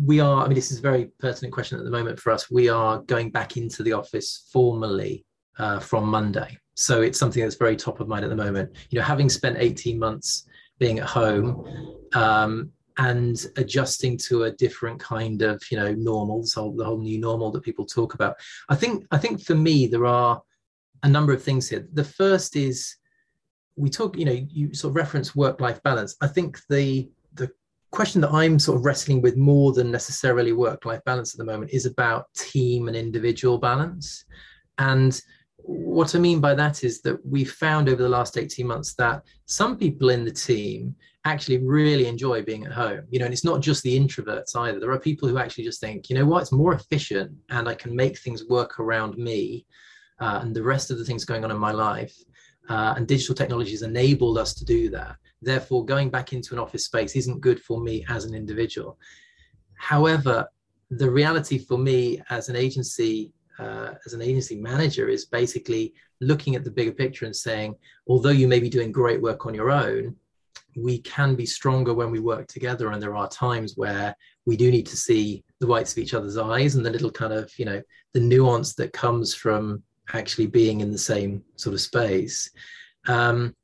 we 0.05 0.19
are 0.19 0.43
i 0.43 0.47
mean 0.47 0.55
this 0.55 0.69
is 0.69 0.79
a 0.79 0.81
very 0.81 1.05
pertinent 1.19 1.53
question 1.53 1.77
at 1.77 1.85
the 1.85 1.91
moment 1.91 2.19
for 2.19 2.31
us 2.31 2.51
we 2.51 2.67
are 2.67 2.99
going 3.03 3.29
back 3.29 3.55
into 3.55 3.83
the 3.83 3.93
office 3.93 4.49
formally 4.51 5.25
uh, 5.59 5.79
from 5.79 6.05
monday 6.05 6.57
so 6.75 7.01
it's 7.01 7.19
something 7.19 7.41
that's 7.41 7.55
very 7.55 7.75
top 7.75 7.99
of 7.99 8.07
mind 8.07 8.23
at 8.23 8.29
the 8.29 8.35
moment 8.35 8.69
you 8.89 8.99
know 8.99 9.05
having 9.05 9.29
spent 9.29 9.57
18 9.57 9.97
months 9.97 10.47
being 10.79 10.99
at 10.99 11.05
home 11.05 11.97
um, 12.13 12.71
and 12.97 13.47
adjusting 13.57 14.17
to 14.17 14.43
a 14.43 14.51
different 14.51 14.99
kind 14.99 15.41
of 15.41 15.61
you 15.71 15.77
know 15.77 15.93
normal 15.93 16.43
so 16.43 16.73
the 16.77 16.85
whole 16.85 16.99
new 16.99 17.19
normal 17.19 17.51
that 17.51 17.63
people 17.63 17.85
talk 17.85 18.13
about 18.13 18.35
i 18.69 18.75
think 18.75 19.05
i 19.11 19.17
think 19.17 19.41
for 19.41 19.55
me 19.55 19.87
there 19.87 20.05
are 20.05 20.41
a 21.03 21.09
number 21.09 21.33
of 21.33 21.43
things 21.43 21.69
here 21.69 21.87
the 21.93 22.03
first 22.03 22.55
is 22.55 22.97
we 23.75 23.89
talk, 23.89 24.17
you 24.17 24.25
know, 24.25 24.45
you 24.49 24.73
sort 24.73 24.91
of 24.91 24.95
reference 24.95 25.35
work-life 25.35 25.81
balance. 25.83 26.15
I 26.21 26.27
think 26.27 26.59
the 26.69 27.09
the 27.33 27.49
question 27.91 28.21
that 28.21 28.31
I'm 28.31 28.59
sort 28.59 28.77
of 28.77 28.85
wrestling 28.85 29.21
with 29.21 29.37
more 29.37 29.73
than 29.73 29.91
necessarily 29.91 30.51
work-life 30.51 31.03
balance 31.05 31.33
at 31.33 31.37
the 31.37 31.45
moment 31.45 31.71
is 31.71 31.85
about 31.85 32.33
team 32.35 32.87
and 32.87 32.97
individual 32.97 33.57
balance. 33.57 34.25
And 34.77 35.19
what 35.65 36.13
I 36.13 36.19
mean 36.19 36.39
by 36.39 36.53
that 36.55 36.83
is 36.83 37.01
that 37.01 37.25
we've 37.25 37.51
found 37.51 37.87
over 37.87 38.01
the 38.01 38.09
last 38.09 38.37
18 38.37 38.67
months 38.67 38.93
that 38.95 39.23
some 39.45 39.77
people 39.77 40.09
in 40.09 40.25
the 40.25 40.31
team 40.31 40.95
actually 41.25 41.57
really 41.59 42.07
enjoy 42.07 42.41
being 42.41 42.65
at 42.65 42.73
home. 42.73 43.05
You 43.09 43.19
know, 43.19 43.25
and 43.25 43.33
it's 43.33 43.45
not 43.45 43.61
just 43.61 43.81
the 43.83 43.97
introverts 43.97 44.55
either. 44.55 44.79
There 44.79 44.91
are 44.91 44.99
people 44.99 45.29
who 45.29 45.37
actually 45.37 45.63
just 45.63 45.79
think, 45.79 46.09
you 46.09 46.17
know 46.17 46.25
what, 46.25 46.41
it's 46.41 46.51
more 46.51 46.73
efficient 46.73 47.31
and 47.49 47.69
I 47.69 47.75
can 47.75 47.95
make 47.95 48.17
things 48.17 48.45
work 48.49 48.79
around 48.79 49.17
me 49.17 49.65
uh, 50.19 50.39
and 50.41 50.53
the 50.53 50.63
rest 50.63 50.91
of 50.91 50.97
the 50.97 51.05
things 51.05 51.23
going 51.23 51.45
on 51.45 51.51
in 51.51 51.57
my 51.57 51.71
life 51.71 52.15
uh, 52.69 52.93
and 52.97 53.07
digital 53.07 53.35
technologies 53.35 53.81
enabled 53.81 54.37
us 54.37 54.53
to 54.55 54.65
do 54.65 54.89
that. 54.89 55.15
Therefore, 55.41 55.85
going 55.85 56.09
back 56.09 56.33
into 56.33 56.53
an 56.53 56.59
office 56.59 56.85
space 56.85 57.15
isn't 57.15 57.41
good 57.41 57.61
for 57.61 57.81
me 57.81 58.05
as 58.09 58.25
an 58.25 58.33
individual. 58.33 58.97
However, 59.75 60.47
the 60.89 61.09
reality 61.09 61.57
for 61.57 61.77
me 61.77 62.21
as 62.29 62.49
an 62.49 62.55
agency, 62.55 63.31
uh, 63.59 63.93
as 64.05 64.13
an 64.13 64.21
agency 64.21 64.55
manager, 64.55 65.07
is 65.07 65.25
basically 65.25 65.93
looking 66.21 66.55
at 66.55 66.63
the 66.63 66.71
bigger 66.71 66.91
picture 66.91 67.25
and 67.25 67.35
saying, 67.35 67.75
although 68.07 68.29
you 68.29 68.47
may 68.47 68.59
be 68.59 68.69
doing 68.69 68.91
great 68.91 69.21
work 69.21 69.45
on 69.45 69.53
your 69.53 69.71
own, 69.71 70.15
we 70.75 70.99
can 70.99 71.35
be 71.35 71.45
stronger 71.45 71.93
when 71.93 72.11
we 72.11 72.19
work 72.19 72.47
together. 72.47 72.91
And 72.91 73.01
there 73.01 73.15
are 73.15 73.29
times 73.29 73.73
where 73.75 74.15
we 74.45 74.57
do 74.57 74.71
need 74.71 74.87
to 74.87 74.97
see 74.97 75.43
the 75.59 75.67
whites 75.67 75.91
of 75.91 75.99
each 75.99 76.13
other's 76.13 76.37
eyes 76.37 76.75
and 76.75 76.85
the 76.85 76.89
little 76.89 77.11
kind 77.11 77.33
of, 77.33 77.51
you 77.59 77.65
know, 77.65 77.81
the 78.13 78.19
nuance 78.19 78.73
that 78.75 78.93
comes 78.93 79.33
from 79.35 79.83
actually 80.13 80.47
being 80.47 80.81
in 80.81 80.91
the 80.91 80.97
same 80.97 81.43
sort 81.55 81.73
of 81.73 81.81
space 81.81 82.49
um, 83.07 83.55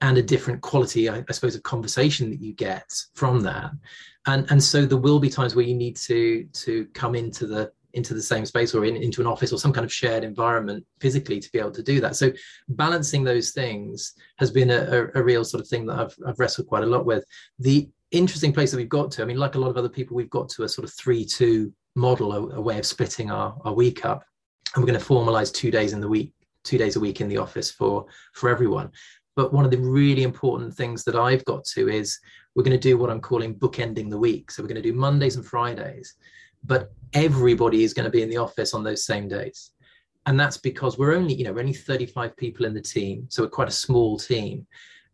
and 0.00 0.18
a 0.18 0.22
different 0.22 0.60
quality 0.60 1.08
I, 1.08 1.24
I, 1.28 1.32
suppose 1.32 1.54
of 1.54 1.62
conversation 1.62 2.30
that 2.30 2.40
you 2.40 2.54
get 2.54 2.90
from 3.14 3.40
that 3.42 3.72
and 4.26 4.50
and 4.50 4.62
so 4.62 4.86
there 4.86 4.98
will 4.98 5.20
be 5.20 5.30
times 5.30 5.54
where 5.54 5.64
you 5.64 5.74
need 5.74 5.96
to 5.96 6.44
to 6.44 6.86
come 6.94 7.14
into 7.14 7.46
the 7.46 7.70
into 7.94 8.14
the 8.14 8.22
same 8.22 8.46
space 8.46 8.74
or 8.74 8.84
in, 8.84 8.96
into 8.96 9.20
an 9.20 9.26
office 9.26 9.52
or 9.52 9.58
some 9.58 9.72
kind 9.72 9.84
of 9.84 9.92
shared 9.92 10.24
environment 10.24 10.84
physically 11.00 11.40
to 11.40 11.50
be 11.52 11.58
able 11.58 11.70
to 11.72 11.82
do 11.82 12.00
that. 12.00 12.16
So 12.16 12.32
balancing 12.68 13.24
those 13.24 13.50
things 13.50 14.14
has 14.38 14.50
been 14.50 14.70
a, 14.70 15.10
a, 15.14 15.20
a 15.20 15.22
real 15.22 15.44
sort 15.44 15.60
of 15.60 15.68
thing 15.68 15.86
that 15.86 15.98
I've, 15.98 16.16
I've 16.26 16.38
wrestled 16.38 16.66
quite 16.66 16.84
a 16.84 16.86
lot 16.86 17.04
with. 17.04 17.24
The 17.58 17.88
interesting 18.12 18.52
place 18.52 18.70
that 18.70 18.76
we've 18.76 18.90
got 18.90 19.10
to 19.10 19.22
i 19.22 19.24
mean 19.24 19.38
like 19.38 19.54
a 19.54 19.58
lot 19.58 19.70
of 19.70 19.78
other 19.78 19.88
people 19.88 20.14
we've 20.14 20.28
got 20.28 20.46
to 20.46 20.64
a 20.64 20.68
sort 20.68 20.86
of 20.86 20.92
three 20.92 21.24
two 21.24 21.72
model 21.96 22.32
a, 22.32 22.56
a 22.56 22.60
way 22.60 22.78
of 22.78 22.86
splitting 22.86 23.30
our, 23.30 23.56
our 23.64 23.72
week 23.72 24.04
up. 24.04 24.24
And 24.74 24.82
we're 24.82 24.90
going 24.90 25.00
to 25.00 25.06
formalize 25.06 25.52
two 25.52 25.70
days 25.70 25.92
in 25.92 26.00
the 26.00 26.08
week 26.08 26.32
two 26.64 26.78
days 26.78 26.96
a 26.96 27.00
week 27.00 27.20
in 27.20 27.28
the 27.28 27.38
office 27.38 27.70
for 27.70 28.06
for 28.34 28.48
everyone. 28.48 28.90
But 29.34 29.52
one 29.52 29.64
of 29.64 29.70
the 29.70 29.78
really 29.78 30.22
important 30.22 30.74
things 30.74 31.04
that 31.04 31.16
i've 31.16 31.44
got 31.44 31.64
to 31.64 31.88
is 31.88 32.18
we're 32.54 32.62
going 32.62 32.78
to 32.78 32.88
do 32.88 32.96
what 32.96 33.10
i'm 33.10 33.20
calling 33.20 33.54
bookending 33.54 34.08
the 34.10 34.18
week. 34.18 34.50
So 34.50 34.62
we're 34.62 34.68
going 34.68 34.82
to 34.82 34.90
do 34.90 34.96
mondays 34.96 35.36
and 35.36 35.44
fridays 35.44 36.14
but 36.64 36.92
everybody 37.12 37.84
is 37.84 37.94
going 37.94 38.04
to 38.04 38.10
be 38.10 38.22
in 38.22 38.30
the 38.30 38.36
office 38.36 38.74
on 38.74 38.82
those 38.82 39.04
same 39.04 39.28
days. 39.28 39.72
And 40.26 40.38
that's 40.38 40.56
because 40.56 40.98
we're 40.98 41.14
only 41.14 41.34
you 41.34 41.44
know 41.44 41.52
we're 41.52 41.60
only 41.60 41.72
35 41.72 42.36
people 42.36 42.64
in 42.64 42.74
the 42.74 42.80
team 42.80 43.26
so 43.28 43.42
we're 43.42 43.48
quite 43.48 43.68
a 43.68 43.72
small 43.72 44.18
team. 44.18 44.66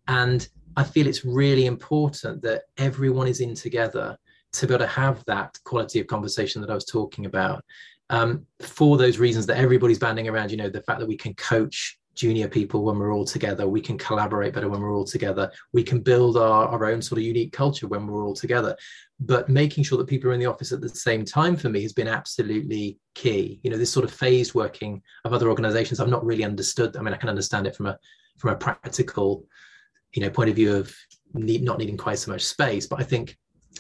And 0.07 0.49
i 0.77 0.85
feel 0.85 1.07
it's 1.07 1.25
really 1.25 1.67
important 1.67 2.43
that 2.43 2.65
everyone 2.77 3.27
is 3.27 3.41
in 3.41 3.55
together 3.55 4.17
to 4.53 4.67
be 4.67 4.75
able 4.75 4.85
to 4.85 4.91
have 4.91 5.25
that 5.25 5.59
quality 5.65 5.99
of 5.99 6.07
conversation 6.07 6.61
that 6.61 6.71
i 6.71 6.75
was 6.75 6.85
talking 6.85 7.25
about 7.25 7.65
um, 8.11 8.47
for 8.61 8.97
those 8.97 9.19
reasons 9.19 9.47
that 9.47 9.59
everybody's 9.59 9.99
banding 9.99 10.29
around, 10.29 10.51
you 10.51 10.57
know, 10.57 10.71
the 10.71 10.83
fact 10.83 11.01
that 11.01 11.09
we 11.09 11.17
can 11.17 11.35
coach 11.35 11.99
junior 12.19 12.49
people 12.49 12.85
when 12.85 12.99
we're 12.99 13.15
all 13.15 13.25
together, 13.25 13.69
we 13.69 13.81
can 13.81 13.97
collaborate 13.97 14.53
better 14.53 14.69
when 14.69 14.81
we're 14.81 14.95
all 14.95 15.05
together, 15.05 15.51
we 15.73 15.85
can 15.85 16.01
build 16.01 16.37
our, 16.37 16.67
our 16.67 16.87
own 16.87 17.01
sort 17.01 17.19
of 17.19 17.25
unique 17.25 17.53
culture 17.53 17.87
when 17.87 18.07
we're 18.07 18.27
all 18.27 18.35
together. 18.35 18.77
But 19.21 19.49
making 19.49 19.85
sure 19.85 19.97
that 19.99 20.09
people 20.09 20.29
are 20.31 20.33
in 20.33 20.41
the 20.41 20.47
office 20.47 20.73
at 20.73 20.81
the 20.81 20.89
same 20.89 21.25
time 21.25 21.57
for 21.57 21.69
me 21.69 21.81
has 21.83 21.93
been 21.93 22.09
absolutely 22.09 22.99
key. 23.15 23.61
You 23.63 23.71
know, 23.71 23.79
this 23.79 23.93
sort 23.93 24.05
of 24.05 24.13
phased 24.13 24.53
working 24.55 25.01
of 25.25 25.33
other 25.33 25.49
organizations, 25.49 26.01
I've 26.01 26.09
not 26.09 26.27
really 26.27 26.45
understood. 26.45 26.97
I 26.97 27.03
mean, 27.03 27.15
I 27.15 27.19
can 27.19 27.29
understand 27.29 27.69
it 27.69 27.77
from 27.77 27.87
a 27.87 27.97
from 28.39 28.51
a 28.51 28.57
practical, 28.57 29.45
you 30.13 30.23
know, 30.23 30.31
point 30.31 30.51
of 30.51 30.57
view 30.57 30.75
of 30.75 30.95
need, 31.35 31.63
not 31.63 31.79
needing 31.79 31.97
quite 31.97 32.19
so 32.19 32.33
much 32.33 32.45
space. 32.45 32.87
But 32.87 33.01
I 33.01 33.05
think 33.05 33.37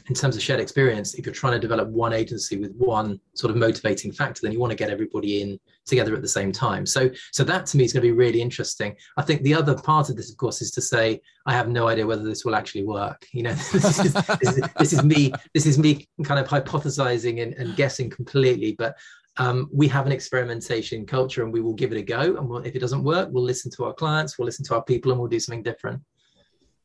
in 0.09 0.15
terms 0.15 0.37
of 0.37 0.43
shared 0.43 0.61
experience, 0.61 1.15
if 1.15 1.27
you're 1.27 1.35
trying 1.35 1.55
to 1.55 1.59
develop 1.59 1.89
one 1.89 2.13
agency 2.13 2.57
with 2.57 2.75
one 2.77 3.21
sort 3.35 3.51
of 3.51 3.57
motivating 3.57 4.13
factor, 4.13 4.41
then 4.43 4.53
you 4.53 4.61
want 4.61 4.71
to 4.71 4.77
get 4.77 4.91
everybody 4.91 5.43
in 5.43 5.59
together 5.89 6.15
at 6.15 6.23
the 6.23 6.29
same 6.29 6.53
time. 6.53 6.87
So, 6.87 7.11
so 7.33 7.45
that 7.45 7.67
to 7.67 7.77
me 7.77 7.85
is 7.85 7.93
going 7.93 8.03
to 8.03 8.09
be 8.09 8.13
really 8.13 8.41
interesting. 8.41 8.95
I 9.17 9.23
think 9.23 9.43
the 9.43 9.55
other 9.55 9.75
part 9.75 10.11
of 10.11 10.17
this, 10.17 10.31
of 10.31 10.37
course, 10.37 10.63
is 10.63 10.71
to 10.73 10.81
say 10.81 11.21
I 11.47 11.53
have 11.53 11.69
no 11.69 11.89
idea 11.89 12.07
whether 12.07 12.23
this 12.23 12.45
will 12.45 12.55
actually 12.55 12.85
work. 12.85 13.27
You 13.33 13.45
know, 13.45 13.53
this, 13.73 14.05
is, 14.05 14.13
this, 14.13 14.57
is, 14.57 14.61
this 14.79 14.93
is 14.93 15.03
me. 15.03 15.33
This 15.55 15.67
is 15.67 15.79
me 15.79 16.07
kind 16.25 16.39
of 16.39 16.47
hypothesizing 16.47 17.43
and, 17.43 17.55
and 17.55 17.77
guessing 17.77 18.11
completely. 18.11 18.73
But 18.73 18.97
um, 19.39 19.69
we 19.73 19.89
have 19.89 20.07
an 20.07 20.13
experimentation 20.13 21.07
culture, 21.07 21.43
and 21.43 21.53
we 21.53 21.61
will 21.61 21.75
give 21.75 21.93
it 21.93 21.99
a 21.99 22.03
go. 22.03 22.37
And 22.37 22.49
we'll, 22.49 22.59
if 22.65 22.75
it 22.75 22.81
doesn't 22.81 23.05
work, 23.05 23.29
we'll 23.33 23.45
listen 23.45 23.71
to 23.73 23.85
our 23.85 23.95
clients, 23.95 24.39
we'll 24.39 24.47
listen 24.47 24.65
to 24.67 24.75
our 24.75 24.85
people, 24.85 25.11
and 25.11 25.21
we'll 25.21 25.29
do 25.29 25.41
something 25.41 25.63
different. 25.63 26.03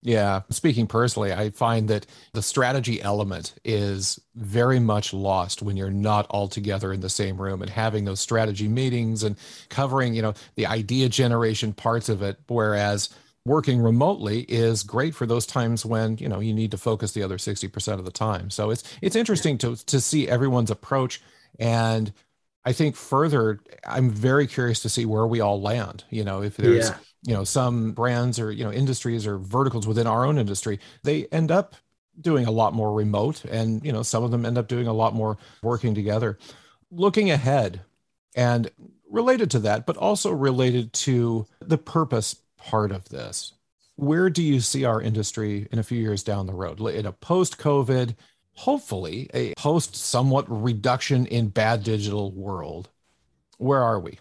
Yeah, 0.05 0.41
speaking 0.49 0.85
personally, 0.85 1.31
I 1.31 1.49
find 1.51 1.87
that 1.87 2.05
the 2.33 2.41
strategy 2.41 3.01
element 3.01 3.53
is 3.63 4.19
very 4.35 4.79
much 4.79 5.13
lost 5.13 5.61
when 5.61 5.77
you're 5.77 5.89
not 5.89 6.27
all 6.29 6.49
together 6.49 6.91
in 6.91 6.99
the 6.99 7.09
same 7.09 7.41
room 7.41 7.61
and 7.61 7.69
having 7.69 8.03
those 8.03 8.19
strategy 8.19 8.67
meetings 8.67 9.23
and 9.23 9.37
covering, 9.69 10.13
you 10.13 10.21
know, 10.21 10.33
the 10.55 10.65
idea 10.65 11.07
generation 11.07 11.71
parts 11.71 12.09
of 12.09 12.21
it 12.21 12.37
whereas 12.47 13.09
working 13.45 13.79
remotely 13.79 14.41
is 14.41 14.83
great 14.83 15.15
for 15.15 15.25
those 15.25 15.45
times 15.45 15.85
when, 15.85 16.17
you 16.17 16.27
know, 16.27 16.41
you 16.41 16.53
need 16.53 16.71
to 16.71 16.77
focus 16.77 17.13
the 17.13 17.23
other 17.23 17.37
60% 17.37 17.93
of 17.93 18.03
the 18.03 18.11
time. 18.11 18.49
So 18.49 18.71
it's 18.71 18.83
it's 19.01 19.15
interesting 19.15 19.57
to 19.59 19.77
to 19.85 20.01
see 20.01 20.27
everyone's 20.27 20.71
approach 20.71 21.21
and 21.59 22.11
I 22.65 22.71
think 22.71 22.95
further 22.95 23.59
I'm 23.85 24.09
very 24.09 24.47
curious 24.47 24.79
to 24.81 24.89
see 24.89 25.05
where 25.05 25.27
we 25.27 25.41
all 25.41 25.61
land, 25.61 26.03
you 26.09 26.23
know, 26.23 26.41
if 26.41 26.57
there's 26.57 26.89
yeah. 26.89 26.97
you 27.23 27.33
know 27.33 27.43
some 27.43 27.91
brands 27.91 28.39
or 28.39 28.51
you 28.51 28.63
know 28.63 28.71
industries 28.71 29.27
or 29.27 29.37
verticals 29.37 29.87
within 29.87 30.07
our 30.07 30.25
own 30.25 30.37
industry 30.37 30.79
they 31.03 31.25
end 31.25 31.51
up 31.51 31.75
doing 32.21 32.45
a 32.45 32.51
lot 32.51 32.73
more 32.73 32.93
remote 32.93 33.43
and 33.45 33.83
you 33.83 33.91
know 33.91 34.03
some 34.03 34.23
of 34.23 34.31
them 34.31 34.45
end 34.45 34.57
up 34.57 34.67
doing 34.67 34.87
a 34.87 34.93
lot 34.93 35.13
more 35.13 35.37
working 35.61 35.93
together. 35.95 36.37
Looking 36.91 37.31
ahead 37.31 37.81
and 38.35 38.69
related 39.09 39.51
to 39.51 39.59
that 39.59 39.85
but 39.85 39.97
also 39.97 40.31
related 40.31 40.93
to 40.93 41.45
the 41.59 41.77
purpose 41.77 42.35
part 42.57 42.91
of 42.91 43.09
this 43.09 43.53
where 43.95 44.29
do 44.29 44.41
you 44.41 44.59
see 44.59 44.85
our 44.85 45.01
industry 45.01 45.67
in 45.71 45.79
a 45.79 45.83
few 45.83 45.99
years 45.99 46.23
down 46.23 46.47
the 46.47 46.53
road? 46.53 46.79
In 46.81 47.05
a 47.05 47.11
post 47.11 47.57
covid 47.57 48.15
hopefully 48.55 49.29
a 49.33 49.53
post 49.55 49.95
somewhat 49.95 50.45
reduction 50.47 51.25
in 51.27 51.47
bad 51.49 51.83
digital 51.83 52.31
world 52.31 52.89
where 53.57 53.81
are 53.81 53.99
we 53.99 54.19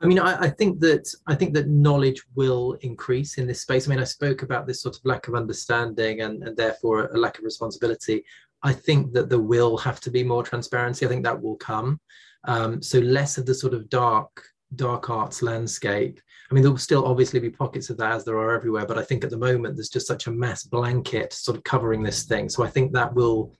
I 0.00 0.06
mean, 0.06 0.18
I, 0.18 0.38
I, 0.38 0.50
think 0.50 0.80
that 0.80 1.08
I 1.26 1.34
think 1.34 1.54
that 1.54 1.68
knowledge 1.68 2.22
will 2.34 2.74
increase 2.82 3.38
in 3.38 3.46
this 3.46 3.62
space. 3.62 3.86
I 3.86 3.90
mean, 3.90 4.00
I 4.00 4.04
spoke 4.04 4.42
about 4.42 4.66
this 4.66 4.82
sort 4.82 4.96
of 4.96 5.04
lack 5.06 5.28
of 5.28 5.34
understanding 5.34 6.20
and, 6.20 6.42
and 6.42 6.54
therefore 6.54 7.06
a 7.06 7.16
lack 7.16 7.38
of 7.38 7.44
responsibility. 7.44 8.22
I 8.62 8.74
think 8.74 9.14
that 9.14 9.30
there 9.30 9.40
will 9.40 9.78
have 9.78 10.00
to 10.00 10.10
be 10.10 10.22
more 10.22 10.42
transparency. 10.42 11.06
I 11.06 11.08
think 11.08 11.24
that 11.24 11.40
will 11.40 11.56
come. 11.56 12.00
Um, 12.44 12.82
so 12.82 12.98
less 12.98 13.38
of 13.38 13.46
the 13.46 13.54
sort 13.54 13.72
of 13.72 13.88
dark, 13.88 14.44
dark 14.74 15.10
arts 15.10 15.42
landscape. 15.42 16.20
I 16.50 16.54
mean, 16.54 16.62
there 16.62 16.70
will 16.70 16.78
still 16.78 17.06
obviously 17.06 17.40
be 17.40 17.50
pockets 17.50 17.90
of 17.90 17.96
that 17.98 18.12
as 18.12 18.24
there 18.24 18.38
are 18.38 18.54
everywhere, 18.54 18.86
but 18.86 18.98
I 18.98 19.02
think 19.02 19.24
at 19.24 19.30
the 19.30 19.36
moment 19.36 19.76
there's 19.76 19.88
just 19.88 20.06
such 20.06 20.26
a 20.26 20.32
mass 20.32 20.64
blanket 20.64 21.32
sort 21.32 21.56
of 21.56 21.64
covering 21.64 22.02
this 22.02 22.24
thing. 22.24 22.48
So 22.48 22.64
I 22.64 22.68
think 22.68 22.92
that 22.92 23.14
will 23.14 23.56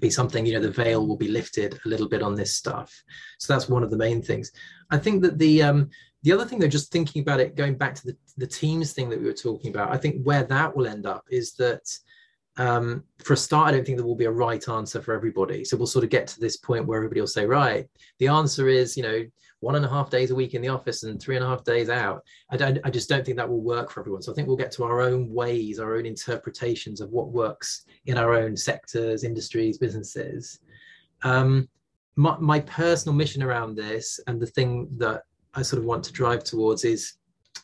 be 0.00 0.10
something, 0.10 0.44
you 0.44 0.54
know, 0.54 0.60
the 0.60 0.70
veil 0.70 1.06
will 1.06 1.16
be 1.16 1.28
lifted 1.28 1.78
a 1.84 1.88
little 1.88 2.08
bit 2.08 2.22
on 2.22 2.34
this 2.34 2.54
stuff. 2.54 2.92
So 3.38 3.52
that's 3.52 3.68
one 3.68 3.82
of 3.82 3.90
the 3.90 3.96
main 3.96 4.22
things. 4.22 4.50
I 4.90 4.98
think 4.98 5.22
that 5.22 5.38
the 5.38 5.62
um, 5.62 5.90
the 6.24 6.32
other 6.32 6.46
thing, 6.46 6.58
though, 6.58 6.68
just 6.68 6.90
thinking 6.90 7.20
about 7.20 7.40
it, 7.40 7.54
going 7.54 7.76
back 7.76 7.94
to 7.96 8.06
the, 8.06 8.16
the 8.38 8.46
teams 8.46 8.94
thing 8.94 9.10
that 9.10 9.20
we 9.20 9.26
were 9.26 9.34
talking 9.34 9.70
about, 9.70 9.92
I 9.92 9.98
think 9.98 10.22
where 10.24 10.42
that 10.44 10.74
will 10.74 10.86
end 10.86 11.04
up 11.04 11.22
is 11.30 11.52
that 11.56 11.82
um, 12.56 13.04
for 13.22 13.34
a 13.34 13.36
start, 13.36 13.68
I 13.68 13.72
don't 13.72 13.84
think 13.84 13.98
there 13.98 14.06
will 14.06 14.14
be 14.14 14.24
a 14.24 14.30
right 14.30 14.66
answer 14.68 15.02
for 15.02 15.12
everybody. 15.12 15.64
So 15.64 15.76
we'll 15.76 15.86
sort 15.86 16.04
of 16.04 16.10
get 16.10 16.26
to 16.28 16.40
this 16.40 16.56
point 16.56 16.86
where 16.86 16.96
everybody 16.96 17.20
will 17.20 17.26
say, 17.26 17.44
right, 17.44 17.86
the 18.20 18.28
answer 18.28 18.68
is, 18.68 18.96
you 18.96 19.02
know, 19.02 19.22
one 19.64 19.76
and 19.76 19.84
a 19.84 19.88
half 19.88 20.10
days 20.10 20.30
a 20.30 20.34
week 20.34 20.54
in 20.54 20.62
the 20.62 20.68
office 20.68 21.02
and 21.02 21.20
three 21.20 21.36
and 21.36 21.44
a 21.44 21.48
half 21.48 21.64
days 21.64 21.88
out. 21.88 22.22
I, 22.50 22.56
don't, 22.56 22.78
I 22.84 22.90
just 22.90 23.08
don't 23.08 23.24
think 23.24 23.38
that 23.38 23.48
will 23.48 23.62
work 23.62 23.90
for 23.90 24.00
everyone. 24.00 24.22
So 24.22 24.30
I 24.30 24.34
think 24.34 24.46
we'll 24.46 24.56
get 24.56 24.72
to 24.72 24.84
our 24.84 25.00
own 25.00 25.32
ways, 25.32 25.78
our 25.78 25.96
own 25.96 26.06
interpretations 26.06 27.00
of 27.00 27.10
what 27.10 27.32
works 27.32 27.86
in 28.06 28.18
our 28.18 28.34
own 28.34 28.56
sectors, 28.56 29.24
industries, 29.24 29.78
businesses. 29.78 30.60
Um, 31.22 31.68
my, 32.16 32.36
my 32.38 32.60
personal 32.60 33.16
mission 33.16 33.42
around 33.42 33.74
this 33.74 34.20
and 34.26 34.40
the 34.40 34.46
thing 34.46 34.88
that 34.98 35.22
I 35.54 35.62
sort 35.62 35.80
of 35.80 35.86
want 35.86 36.04
to 36.04 36.12
drive 36.12 36.44
towards 36.44 36.84
is 36.84 37.14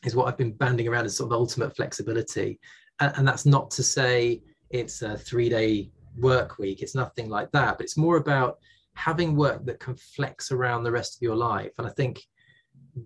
is 0.04 0.14
what 0.14 0.26
I've 0.26 0.38
been 0.38 0.52
banding 0.52 0.88
around 0.88 1.04
as 1.04 1.16
sort 1.16 1.28
of 1.28 1.38
ultimate 1.38 1.76
flexibility. 1.76 2.58
And, 3.00 3.12
and 3.16 3.28
that's 3.28 3.44
not 3.44 3.70
to 3.72 3.82
say 3.82 4.42
it's 4.70 5.02
a 5.02 5.18
three 5.18 5.48
day 5.48 5.90
work 6.16 6.58
week. 6.58 6.82
It's 6.82 6.94
nothing 6.94 7.28
like 7.28 7.50
that, 7.52 7.76
but 7.76 7.84
it's 7.84 7.96
more 7.96 8.16
about 8.16 8.58
having 8.94 9.36
work 9.36 9.64
that 9.66 9.80
can 9.80 9.94
flex 9.94 10.52
around 10.52 10.82
the 10.82 10.92
rest 10.92 11.16
of 11.16 11.22
your 11.22 11.36
life. 11.36 11.72
And 11.78 11.86
I 11.86 11.90
think 11.90 12.22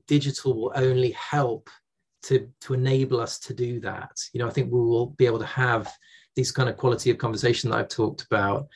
digital 0.06 0.54
will 0.54 0.72
only 0.74 1.12
help 1.12 1.68
to, 2.24 2.48
to 2.62 2.74
enable 2.74 3.20
us 3.20 3.38
to 3.40 3.54
do 3.54 3.80
that. 3.80 4.10
You 4.32 4.40
know, 4.40 4.46
I 4.46 4.50
think 4.50 4.72
we 4.72 4.80
will 4.80 5.06
be 5.06 5.26
able 5.26 5.38
to 5.38 5.46
have 5.46 5.92
this 6.36 6.50
kind 6.50 6.68
of 6.68 6.76
quality 6.76 7.10
of 7.10 7.18
conversation 7.18 7.70
that 7.70 7.78
I've 7.78 7.88
talked 7.88 8.22
about. 8.22 8.66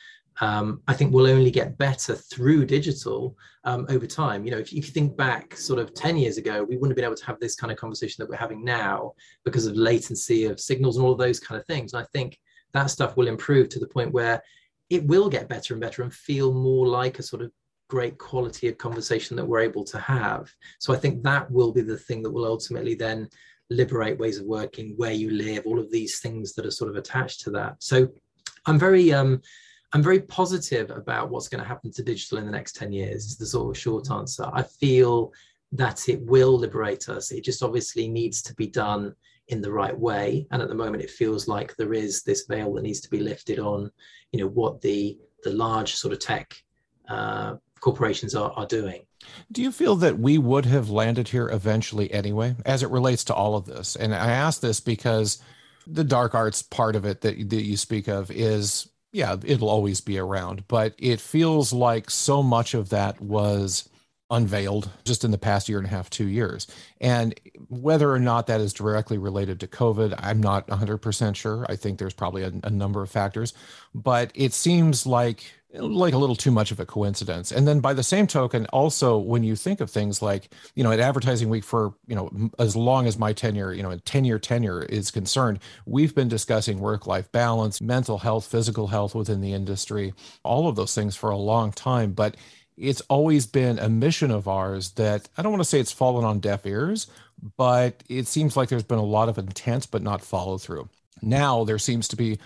Um, 0.41 0.81
I 0.87 0.93
think 0.93 1.13
we'll 1.13 1.27
only 1.27 1.51
get 1.51 1.77
better 1.77 2.15
through 2.15 2.65
digital 2.65 3.35
um, 3.65 3.85
over 3.89 4.07
time. 4.07 4.45
You 4.45 4.51
know, 4.51 4.57
if, 4.57 4.67
if, 4.67 4.73
you 4.73 4.81
think 4.93 5.17
back 5.17 5.57
sort 5.57 5.79
of 5.79 5.93
10 5.93 6.15
years 6.15 6.37
ago, 6.37 6.63
we 6.63 6.77
wouldn't 6.77 6.91
have 6.91 6.95
been 6.95 7.05
able 7.05 7.15
to 7.15 7.25
have 7.25 7.39
this 7.41 7.55
kind 7.55 7.71
of 7.71 7.77
conversation 7.77 8.21
that 8.21 8.29
we're 8.29 8.37
having 8.37 8.63
now 8.63 9.13
because 9.43 9.65
of 9.65 9.75
latency 9.75 10.45
of 10.45 10.59
signals 10.59 10.95
and 10.95 11.05
all 11.05 11.11
of 11.11 11.17
those 11.17 11.41
kind 11.41 11.59
of 11.59 11.67
things. 11.67 11.93
And 11.93 12.01
I 12.01 12.05
think 12.13 12.39
that 12.73 12.85
stuff 12.85 13.17
will 13.17 13.27
improve 13.27 13.67
to 13.69 13.79
the 13.79 13.87
point 13.87 14.13
where 14.13 14.41
it 14.89 15.05
will 15.05 15.29
get 15.29 15.49
better 15.49 15.73
and 15.73 15.81
better 15.81 16.03
and 16.03 16.13
feel 16.13 16.53
more 16.53 16.87
like 16.87 17.19
a 17.19 17.23
sort 17.23 17.41
of 17.41 17.51
great 17.89 18.17
quality 18.17 18.67
of 18.67 18.77
conversation 18.77 19.35
that 19.35 19.45
we're 19.45 19.59
able 19.59 19.83
to 19.83 19.99
have. 19.99 20.51
So 20.79 20.93
I 20.93 20.97
think 20.97 21.23
that 21.23 21.49
will 21.49 21.71
be 21.71 21.81
the 21.81 21.97
thing 21.97 22.21
that 22.23 22.31
will 22.31 22.45
ultimately 22.45 22.95
then 22.95 23.29
liberate 23.69 24.17
ways 24.17 24.39
of 24.39 24.45
working, 24.45 24.93
where 24.97 25.11
you 25.11 25.31
live, 25.31 25.65
all 25.65 25.79
of 25.79 25.91
these 25.91 26.19
things 26.19 26.53
that 26.53 26.65
are 26.65 26.71
sort 26.71 26.89
of 26.89 26.95
attached 26.95 27.41
to 27.41 27.51
that. 27.51 27.75
So 27.79 28.07
I'm 28.65 28.79
very 28.79 29.11
um, 29.13 29.41
I'm 29.91 30.03
very 30.03 30.21
positive 30.21 30.91
about 30.91 31.29
what's 31.29 31.47
going 31.47 31.63
to 31.63 31.67
happen 31.67 31.91
to 31.93 32.03
digital 32.03 32.37
in 32.37 32.45
the 32.45 32.51
next 32.51 32.75
10 32.75 32.91
years, 32.91 33.25
is 33.25 33.37
the 33.37 33.45
sort 33.45 33.75
of 33.75 33.81
short 33.81 34.11
answer. 34.11 34.47
I 34.53 34.61
feel 34.63 35.33
that 35.71 36.09
it 36.09 36.21
will 36.21 36.57
liberate 36.57 37.09
us. 37.09 37.31
It 37.31 37.43
just 37.43 37.63
obviously 37.63 38.07
needs 38.07 38.41
to 38.43 38.55
be 38.55 38.67
done 38.67 39.15
in 39.49 39.61
the 39.61 39.71
right 39.71 39.97
way. 39.97 40.47
And 40.51 40.61
at 40.61 40.69
the 40.69 40.75
moment, 40.75 41.03
it 41.03 41.09
feels 41.09 41.47
like 41.47 41.75
there 41.75 41.93
is 41.93 42.23
this 42.23 42.45
veil 42.45 42.73
that 42.73 42.83
needs 42.83 43.01
to 43.01 43.09
be 43.09 43.19
lifted 43.19 43.59
on, 43.59 43.91
you 44.31 44.39
know, 44.39 44.47
what 44.47 44.81
the 44.81 45.17
the 45.43 45.51
large 45.51 45.95
sort 45.95 46.13
of 46.13 46.19
tech 46.19 46.55
uh, 47.07 47.55
corporations 47.79 48.35
are, 48.35 48.51
are 48.51 48.65
doing. 48.65 49.01
Do 49.51 49.61
you 49.61 49.71
feel 49.71 49.95
that 49.97 50.19
we 50.19 50.37
would 50.37 50.65
have 50.65 50.89
landed 50.89 51.29
here 51.29 51.49
eventually 51.49 52.11
anyway, 52.11 52.55
as 52.65 52.83
it 52.83 52.89
relates 52.89 53.23
to 53.25 53.33
all 53.33 53.55
of 53.55 53.65
this? 53.65 53.95
And 53.95 54.13
I 54.13 54.31
ask 54.31 54.61
this 54.61 54.79
because 54.79 55.41
the 55.87 56.03
dark 56.03 56.35
arts 56.35 56.61
part 56.61 56.95
of 56.95 57.05
it 57.05 57.21
that, 57.21 57.49
that 57.49 57.63
you 57.63 57.77
speak 57.77 58.07
of 58.07 58.29
is, 58.31 58.89
yeah, 59.11 59.35
it'll 59.43 59.69
always 59.69 60.01
be 60.01 60.19
around, 60.19 60.67
but 60.67 60.93
it 60.97 61.19
feels 61.19 61.73
like 61.73 62.09
so 62.09 62.43
much 62.43 62.73
of 62.73 62.89
that 62.89 63.19
was 63.21 63.88
unveiled 64.29 64.89
just 65.03 65.23
in 65.23 65.31
the 65.31 65.37
past 65.37 65.67
year 65.67 65.79
and 65.79 65.87
a 65.87 65.89
half, 65.89 66.09
two 66.09 66.27
years. 66.27 66.67
And 67.01 67.39
whether 67.69 68.11
or 68.11 68.19
not 68.19 68.47
that 68.47 68.61
is 68.61 68.73
directly 68.73 69.17
related 69.17 69.59
to 69.61 69.67
COVID, 69.67 70.13
I'm 70.19 70.41
not 70.41 70.67
100% 70.67 71.35
sure. 71.35 71.65
I 71.67 71.75
think 71.75 71.97
there's 71.97 72.13
probably 72.13 72.43
a, 72.43 72.51
a, 72.63 72.69
number 72.69 73.01
of 73.01 73.09
factors, 73.09 73.53
but 73.93 74.31
it 74.35 74.53
seems 74.53 75.05
like 75.05 75.51
like 75.73 76.13
a 76.13 76.17
little 76.17 76.35
too 76.35 76.49
much 76.49 76.71
of 76.71 76.79
a 76.79 76.85
coincidence. 76.85 77.51
And 77.51 77.67
then 77.67 77.79
by 77.79 77.93
the 77.93 78.01
same 78.01 78.25
token, 78.25 78.65
also 78.67 79.19
when 79.19 79.43
you 79.43 79.55
think 79.55 79.81
of 79.81 79.91
things 79.91 80.19
like, 80.19 80.49
you 80.73 80.83
know, 80.83 80.91
at 80.91 80.99
advertising 80.99 81.47
week 81.47 81.63
for, 81.63 81.93
you 82.07 82.15
know, 82.15 82.49
as 82.57 82.75
long 82.75 83.05
as 83.05 83.19
my 83.19 83.33
tenure, 83.33 83.71
you 83.71 83.83
know, 83.83 83.91
a 83.91 83.99
10 83.99 84.25
year 84.25 84.39
tenure 84.39 84.81
is 84.81 85.11
concerned, 85.11 85.59
we've 85.85 86.15
been 86.15 86.27
discussing 86.27 86.79
work 86.79 87.05
life 87.05 87.31
balance, 87.31 87.81
mental 87.81 88.17
health, 88.17 88.47
physical 88.47 88.87
health 88.87 89.13
within 89.13 89.41
the 89.41 89.53
industry, 89.53 90.13
all 90.43 90.67
of 90.67 90.75
those 90.75 90.95
things 90.95 91.15
for 91.15 91.29
a 91.29 91.37
long 91.37 91.71
time. 91.71 92.13
But 92.13 92.35
it's 92.79 93.01
always 93.01 93.45
been 93.45 93.77
a 93.79 93.89
mission 93.89 94.31
of 94.31 94.47
ours 94.47 94.91
that 94.91 95.27
I 95.37 95.41
don't 95.41 95.51
want 95.51 95.63
to 95.63 95.69
say 95.69 95.79
it's 95.79 95.91
fallen 95.91 96.25
on 96.25 96.39
deaf 96.39 96.65
ears, 96.65 97.07
but 97.57 98.03
it 98.09 98.27
seems 98.27 98.55
like 98.55 98.69
there's 98.69 98.83
been 98.83 98.97
a 98.99 99.03
lot 99.03 99.29
of 99.29 99.37
intent 99.37 99.87
but 99.91 100.01
not 100.01 100.21
follow 100.21 100.57
through. 100.57 100.89
Now 101.21 101.63
there 101.63 101.79
seems 101.79 102.07
to 102.09 102.15
be 102.15 102.39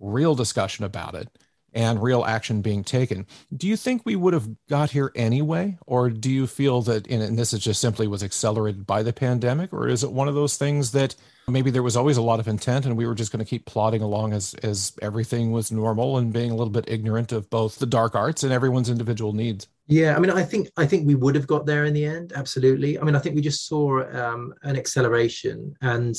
real 0.00 0.34
discussion 0.34 0.84
about 0.84 1.14
it 1.14 1.28
and 1.76 2.02
real 2.02 2.24
action 2.24 2.62
being 2.62 2.82
taken. 2.82 3.26
Do 3.54 3.68
you 3.68 3.76
think 3.76 4.02
we 4.04 4.16
would 4.16 4.32
have 4.32 4.48
got 4.68 4.90
here 4.90 5.12
anyway? 5.14 5.76
Or 5.86 6.08
do 6.08 6.30
you 6.30 6.46
feel 6.46 6.80
that, 6.82 7.06
and 7.06 7.38
this 7.38 7.52
is 7.52 7.60
just 7.60 7.82
simply 7.82 8.08
was 8.08 8.22
accelerated 8.22 8.86
by 8.86 9.02
the 9.02 9.12
pandemic? 9.12 9.74
Or 9.74 9.86
is 9.86 10.02
it 10.02 10.10
one 10.10 10.26
of 10.26 10.34
those 10.34 10.56
things 10.56 10.92
that 10.92 11.14
maybe 11.46 11.70
there 11.70 11.82
was 11.82 11.94
always 11.94 12.16
a 12.16 12.22
lot 12.22 12.40
of 12.40 12.48
intent 12.48 12.86
and 12.86 12.96
we 12.96 13.06
were 13.06 13.14
just 13.14 13.30
going 13.30 13.44
to 13.44 13.48
keep 13.48 13.66
plodding 13.66 14.00
along 14.00 14.32
as, 14.32 14.54
as 14.62 14.94
everything 15.02 15.52
was 15.52 15.70
normal 15.70 16.16
and 16.16 16.32
being 16.32 16.50
a 16.50 16.56
little 16.56 16.72
bit 16.72 16.88
ignorant 16.88 17.30
of 17.30 17.48
both 17.50 17.78
the 17.78 17.86
dark 17.86 18.14
arts 18.14 18.42
and 18.42 18.54
everyone's 18.54 18.88
individual 18.88 19.34
needs? 19.34 19.68
Yeah, 19.86 20.16
I 20.16 20.18
mean, 20.18 20.30
I 20.30 20.42
think 20.42 20.68
I 20.76 20.86
think 20.86 21.06
we 21.06 21.14
would 21.14 21.36
have 21.36 21.46
got 21.46 21.66
there 21.66 21.84
in 21.84 21.94
the 21.94 22.06
end. 22.06 22.32
Absolutely. 22.34 22.98
I 22.98 23.04
mean, 23.04 23.14
I 23.14 23.20
think 23.20 23.36
we 23.36 23.42
just 23.42 23.68
saw 23.68 24.02
um, 24.18 24.52
an 24.62 24.76
acceleration 24.76 25.76
and 25.82 26.16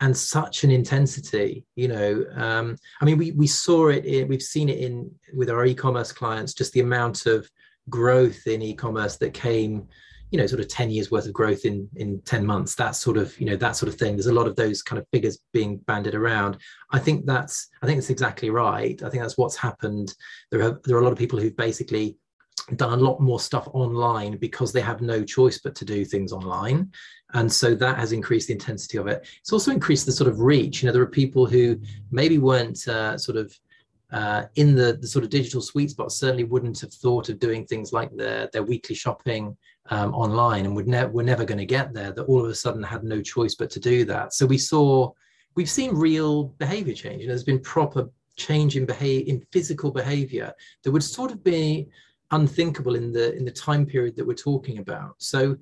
and 0.00 0.16
such 0.16 0.64
an 0.64 0.70
intensity 0.70 1.64
you 1.76 1.88
know 1.88 2.24
um, 2.34 2.76
i 3.00 3.04
mean 3.04 3.18
we 3.18 3.30
we 3.32 3.46
saw 3.46 3.88
it 3.88 4.04
in, 4.04 4.28
we've 4.28 4.42
seen 4.42 4.68
it 4.68 4.78
in 4.78 5.10
with 5.34 5.50
our 5.50 5.64
e-commerce 5.64 6.12
clients 6.12 6.54
just 6.54 6.72
the 6.72 6.80
amount 6.80 7.26
of 7.26 7.48
growth 7.90 8.46
in 8.46 8.62
e-commerce 8.62 9.16
that 9.16 9.34
came 9.34 9.86
you 10.34 10.38
know 10.40 10.48
sort 10.48 10.60
of 10.60 10.66
10 10.66 10.90
years 10.90 11.12
worth 11.12 11.26
of 11.26 11.32
growth 11.32 11.64
in 11.64 11.88
in 11.94 12.20
10 12.22 12.44
months 12.44 12.74
that 12.74 12.96
sort 12.96 13.16
of 13.16 13.38
you 13.38 13.46
know 13.46 13.54
that 13.54 13.76
sort 13.76 13.88
of 13.88 13.96
thing. 13.96 14.16
There's 14.16 14.26
a 14.26 14.34
lot 14.34 14.48
of 14.48 14.56
those 14.56 14.82
kind 14.82 14.98
of 14.98 15.06
figures 15.12 15.38
being 15.52 15.76
banded 15.86 16.16
around. 16.16 16.56
I 16.90 16.98
think 16.98 17.24
that's 17.24 17.68
i 17.82 17.86
think 17.86 17.98
that's 17.98 18.10
exactly 18.10 18.50
right. 18.50 19.00
I 19.00 19.10
think 19.10 19.22
that's 19.22 19.38
what's 19.38 19.56
happened. 19.56 20.12
There 20.50 20.60
are 20.62 20.80
there 20.82 20.96
are 20.96 21.00
a 21.00 21.04
lot 21.04 21.12
of 21.12 21.18
people 21.18 21.38
who've 21.38 21.56
basically 21.56 22.16
done 22.76 22.98
a 22.98 23.02
lot 23.02 23.20
more 23.20 23.40
stuff 23.40 23.68
online 23.72 24.36
because 24.36 24.72
they 24.72 24.80
have 24.80 25.02
no 25.02 25.22
choice 25.22 25.58
but 25.58 25.74
to 25.76 25.84
do 25.84 26.04
things 26.04 26.32
online. 26.32 26.90
And 27.34 27.52
so 27.52 27.74
that 27.74 27.98
has 27.98 28.12
increased 28.12 28.48
the 28.48 28.54
intensity 28.54 28.96
of 28.96 29.06
it. 29.06 29.26
It's 29.40 29.52
also 29.52 29.70
increased 29.70 30.06
the 30.06 30.12
sort 30.12 30.28
of 30.28 30.40
reach. 30.40 30.82
You 30.82 30.86
know 30.86 30.92
there 30.92 31.02
are 31.02 31.06
people 31.06 31.46
who 31.46 31.78
maybe 32.10 32.38
weren't 32.38 32.86
uh, 32.88 33.18
sort 33.18 33.36
of 33.36 33.58
uh, 34.12 34.44
in 34.54 34.74
the, 34.74 34.98
the 35.00 35.08
sort 35.08 35.24
of 35.24 35.30
digital 35.30 35.60
sweet 35.60 35.90
spot 35.90 36.12
certainly 36.12 36.44
wouldn't 36.44 36.80
have 36.80 36.92
thought 36.94 37.28
of 37.28 37.40
doing 37.40 37.66
things 37.66 37.92
like 37.92 38.14
their 38.16 38.48
their 38.52 38.62
weekly 38.62 38.94
shopping 38.94 39.56
um, 39.90 40.14
online 40.14 40.64
and 40.64 40.74
would 40.76 40.86
ne- 40.86 41.06
were 41.06 41.22
never 41.22 41.44
going 41.44 41.58
to 41.58 41.66
get 41.66 41.92
there 41.92 42.12
that 42.12 42.24
all 42.24 42.42
of 42.42 42.50
a 42.50 42.54
sudden 42.54 42.82
had 42.82 43.04
no 43.04 43.20
choice 43.20 43.54
but 43.54 43.70
to 43.70 43.80
do 43.80 44.04
that. 44.04 44.32
So 44.32 44.46
we 44.46 44.58
saw 44.58 45.12
we've 45.56 45.70
seen 45.70 45.94
real 45.94 46.44
behavior 46.44 46.94
change. 46.94 47.22
And 47.22 47.30
there's 47.30 47.44
been 47.44 47.60
proper 47.60 48.08
change 48.36 48.76
in 48.76 48.86
behavior 48.86 49.32
in 49.32 49.46
physical 49.52 49.90
behavior 49.90 50.52
that 50.82 50.90
would 50.90 51.02
sort 51.02 51.30
of 51.30 51.44
be 51.44 51.88
unthinkable 52.34 52.94
in 52.94 53.12
the 53.12 53.34
in 53.36 53.44
the 53.44 53.50
time 53.50 53.84
period 53.86 54.16
that 54.16 54.26
we're 54.26 54.34
talking 54.34 54.78
about. 54.78 55.14
So 55.18 55.56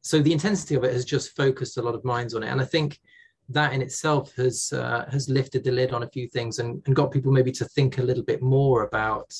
so 0.00 0.20
the 0.20 0.32
intensity 0.32 0.74
of 0.74 0.84
it 0.84 0.92
has 0.92 1.04
just 1.04 1.34
focused 1.34 1.78
a 1.78 1.82
lot 1.82 1.94
of 1.94 2.04
minds 2.04 2.34
on 2.34 2.42
it. 2.42 2.48
And 2.48 2.60
i 2.60 2.64
think 2.64 3.00
that 3.48 3.72
in 3.72 3.82
itself 3.82 4.34
has 4.36 4.72
uh, 4.72 5.04
has 5.10 5.28
lifted 5.28 5.64
the 5.64 5.70
lid 5.70 5.92
on 5.92 6.02
a 6.02 6.08
few 6.08 6.26
things 6.28 6.58
and, 6.58 6.82
and 6.86 6.96
got 6.96 7.10
people 7.10 7.32
maybe 7.32 7.52
to 7.52 7.64
think 7.66 7.98
a 7.98 8.02
little 8.02 8.22
bit 8.22 8.42
more 8.42 8.84
about 8.84 9.34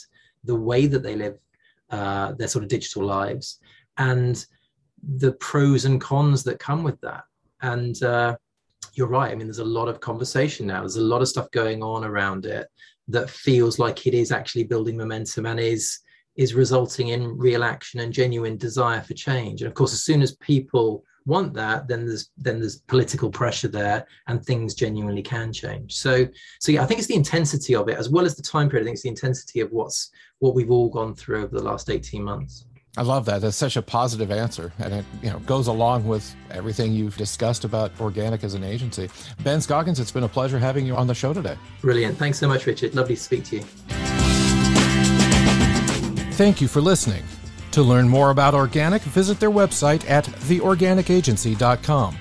the 0.44 0.54
way 0.54 0.86
that 0.86 1.02
they 1.02 1.16
live 1.16 1.38
uh, 1.90 2.32
their 2.32 2.48
sort 2.48 2.62
of 2.64 2.68
digital 2.68 3.04
lives 3.04 3.60
and 3.96 4.46
the 5.16 5.32
pros 5.34 5.84
and 5.84 6.00
cons 6.00 6.42
that 6.44 6.58
come 6.58 6.82
with 6.82 7.00
that. 7.00 7.24
And 7.62 8.02
uh, 8.02 8.36
you're 8.94 9.08
right. 9.08 9.32
I 9.32 9.34
mean 9.34 9.46
there's 9.46 9.58
a 9.58 9.64
lot 9.64 9.88
of 9.88 10.00
conversation 10.00 10.66
now. 10.66 10.80
There's 10.80 10.96
a 10.96 11.12
lot 11.12 11.22
of 11.22 11.28
stuff 11.28 11.50
going 11.50 11.82
on 11.82 12.04
around 12.04 12.44
it 12.46 12.66
that 13.08 13.30
feels 13.30 13.78
like 13.78 14.06
it 14.06 14.14
is 14.14 14.32
actually 14.32 14.64
building 14.64 14.96
momentum 14.96 15.46
and 15.46 15.60
is 15.60 16.00
is 16.36 16.54
resulting 16.54 17.08
in 17.08 17.36
real 17.36 17.64
action 17.64 18.00
and 18.00 18.12
genuine 18.12 18.56
desire 18.56 19.00
for 19.00 19.14
change. 19.14 19.62
And 19.62 19.68
of 19.68 19.74
course, 19.74 19.92
as 19.92 20.02
soon 20.02 20.22
as 20.22 20.36
people 20.36 21.04
want 21.26 21.54
that, 21.54 21.88
then 21.88 22.06
there's 22.06 22.30
then 22.36 22.60
there's 22.60 22.80
political 22.80 23.30
pressure 23.30 23.68
there, 23.68 24.06
and 24.26 24.44
things 24.44 24.74
genuinely 24.74 25.22
can 25.22 25.52
change. 25.52 25.94
So, 25.94 26.26
so 26.60 26.72
yeah, 26.72 26.82
I 26.82 26.86
think 26.86 26.98
it's 26.98 27.08
the 27.08 27.14
intensity 27.14 27.74
of 27.74 27.88
it 27.88 27.96
as 27.96 28.08
well 28.08 28.24
as 28.26 28.36
the 28.36 28.42
time 28.42 28.68
period. 28.68 28.84
I 28.84 28.86
think 28.86 28.94
it's 28.94 29.02
the 29.02 29.08
intensity 29.08 29.60
of 29.60 29.70
what's 29.70 30.10
what 30.40 30.54
we've 30.54 30.70
all 30.70 30.90
gone 30.90 31.14
through 31.14 31.44
over 31.44 31.56
the 31.56 31.62
last 31.62 31.90
eighteen 31.90 32.22
months. 32.22 32.66
I 32.96 33.02
love 33.02 33.24
that. 33.24 33.40
That's 33.40 33.56
such 33.56 33.76
a 33.76 33.82
positive 33.82 34.30
answer, 34.30 34.72
and 34.78 34.94
it 34.94 35.04
you 35.22 35.30
know 35.30 35.38
goes 35.40 35.66
along 35.66 36.06
with 36.06 36.34
everything 36.50 36.92
you've 36.92 37.16
discussed 37.16 37.64
about 37.64 37.92
organic 38.00 38.44
as 38.44 38.54
an 38.54 38.62
agency. 38.62 39.08
Ben 39.42 39.60
Scoggins, 39.60 39.98
it's 39.98 40.12
been 40.12 40.24
a 40.24 40.28
pleasure 40.28 40.58
having 40.58 40.86
you 40.86 40.94
on 40.94 41.06
the 41.06 41.14
show 41.14 41.32
today. 41.32 41.56
Brilliant. 41.80 42.18
Thanks 42.18 42.38
so 42.38 42.46
much, 42.46 42.66
Richard. 42.66 42.94
Lovely 42.94 43.16
to 43.16 43.20
speak 43.20 43.44
to 43.46 43.56
you. 43.56 44.03
Thank 46.34 46.60
you 46.60 46.66
for 46.66 46.80
listening. 46.80 47.22
To 47.70 47.82
learn 47.82 48.08
more 48.08 48.30
about 48.30 48.54
Organic, 48.54 49.02
visit 49.02 49.38
their 49.38 49.52
website 49.52 50.10
at 50.10 50.24
theorganicagency.com. 50.24 52.16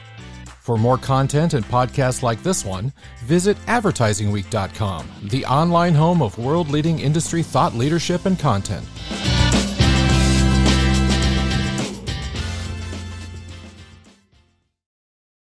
For 0.45 0.77
more 0.77 0.99
content 0.99 1.55
and 1.55 1.65
podcasts 1.65 2.21
like 2.21 2.43
this 2.43 2.63
one, 2.63 2.93
visit 3.23 3.57
advertisingweek.com, 3.65 5.09
the 5.23 5.43
online 5.47 5.95
home 5.95 6.21
of 6.21 6.37
world 6.37 6.69
leading 6.69 6.99
industry 6.99 7.41
thought 7.41 7.73
leadership 7.73 8.27
and 8.27 8.37
content. 8.37 8.85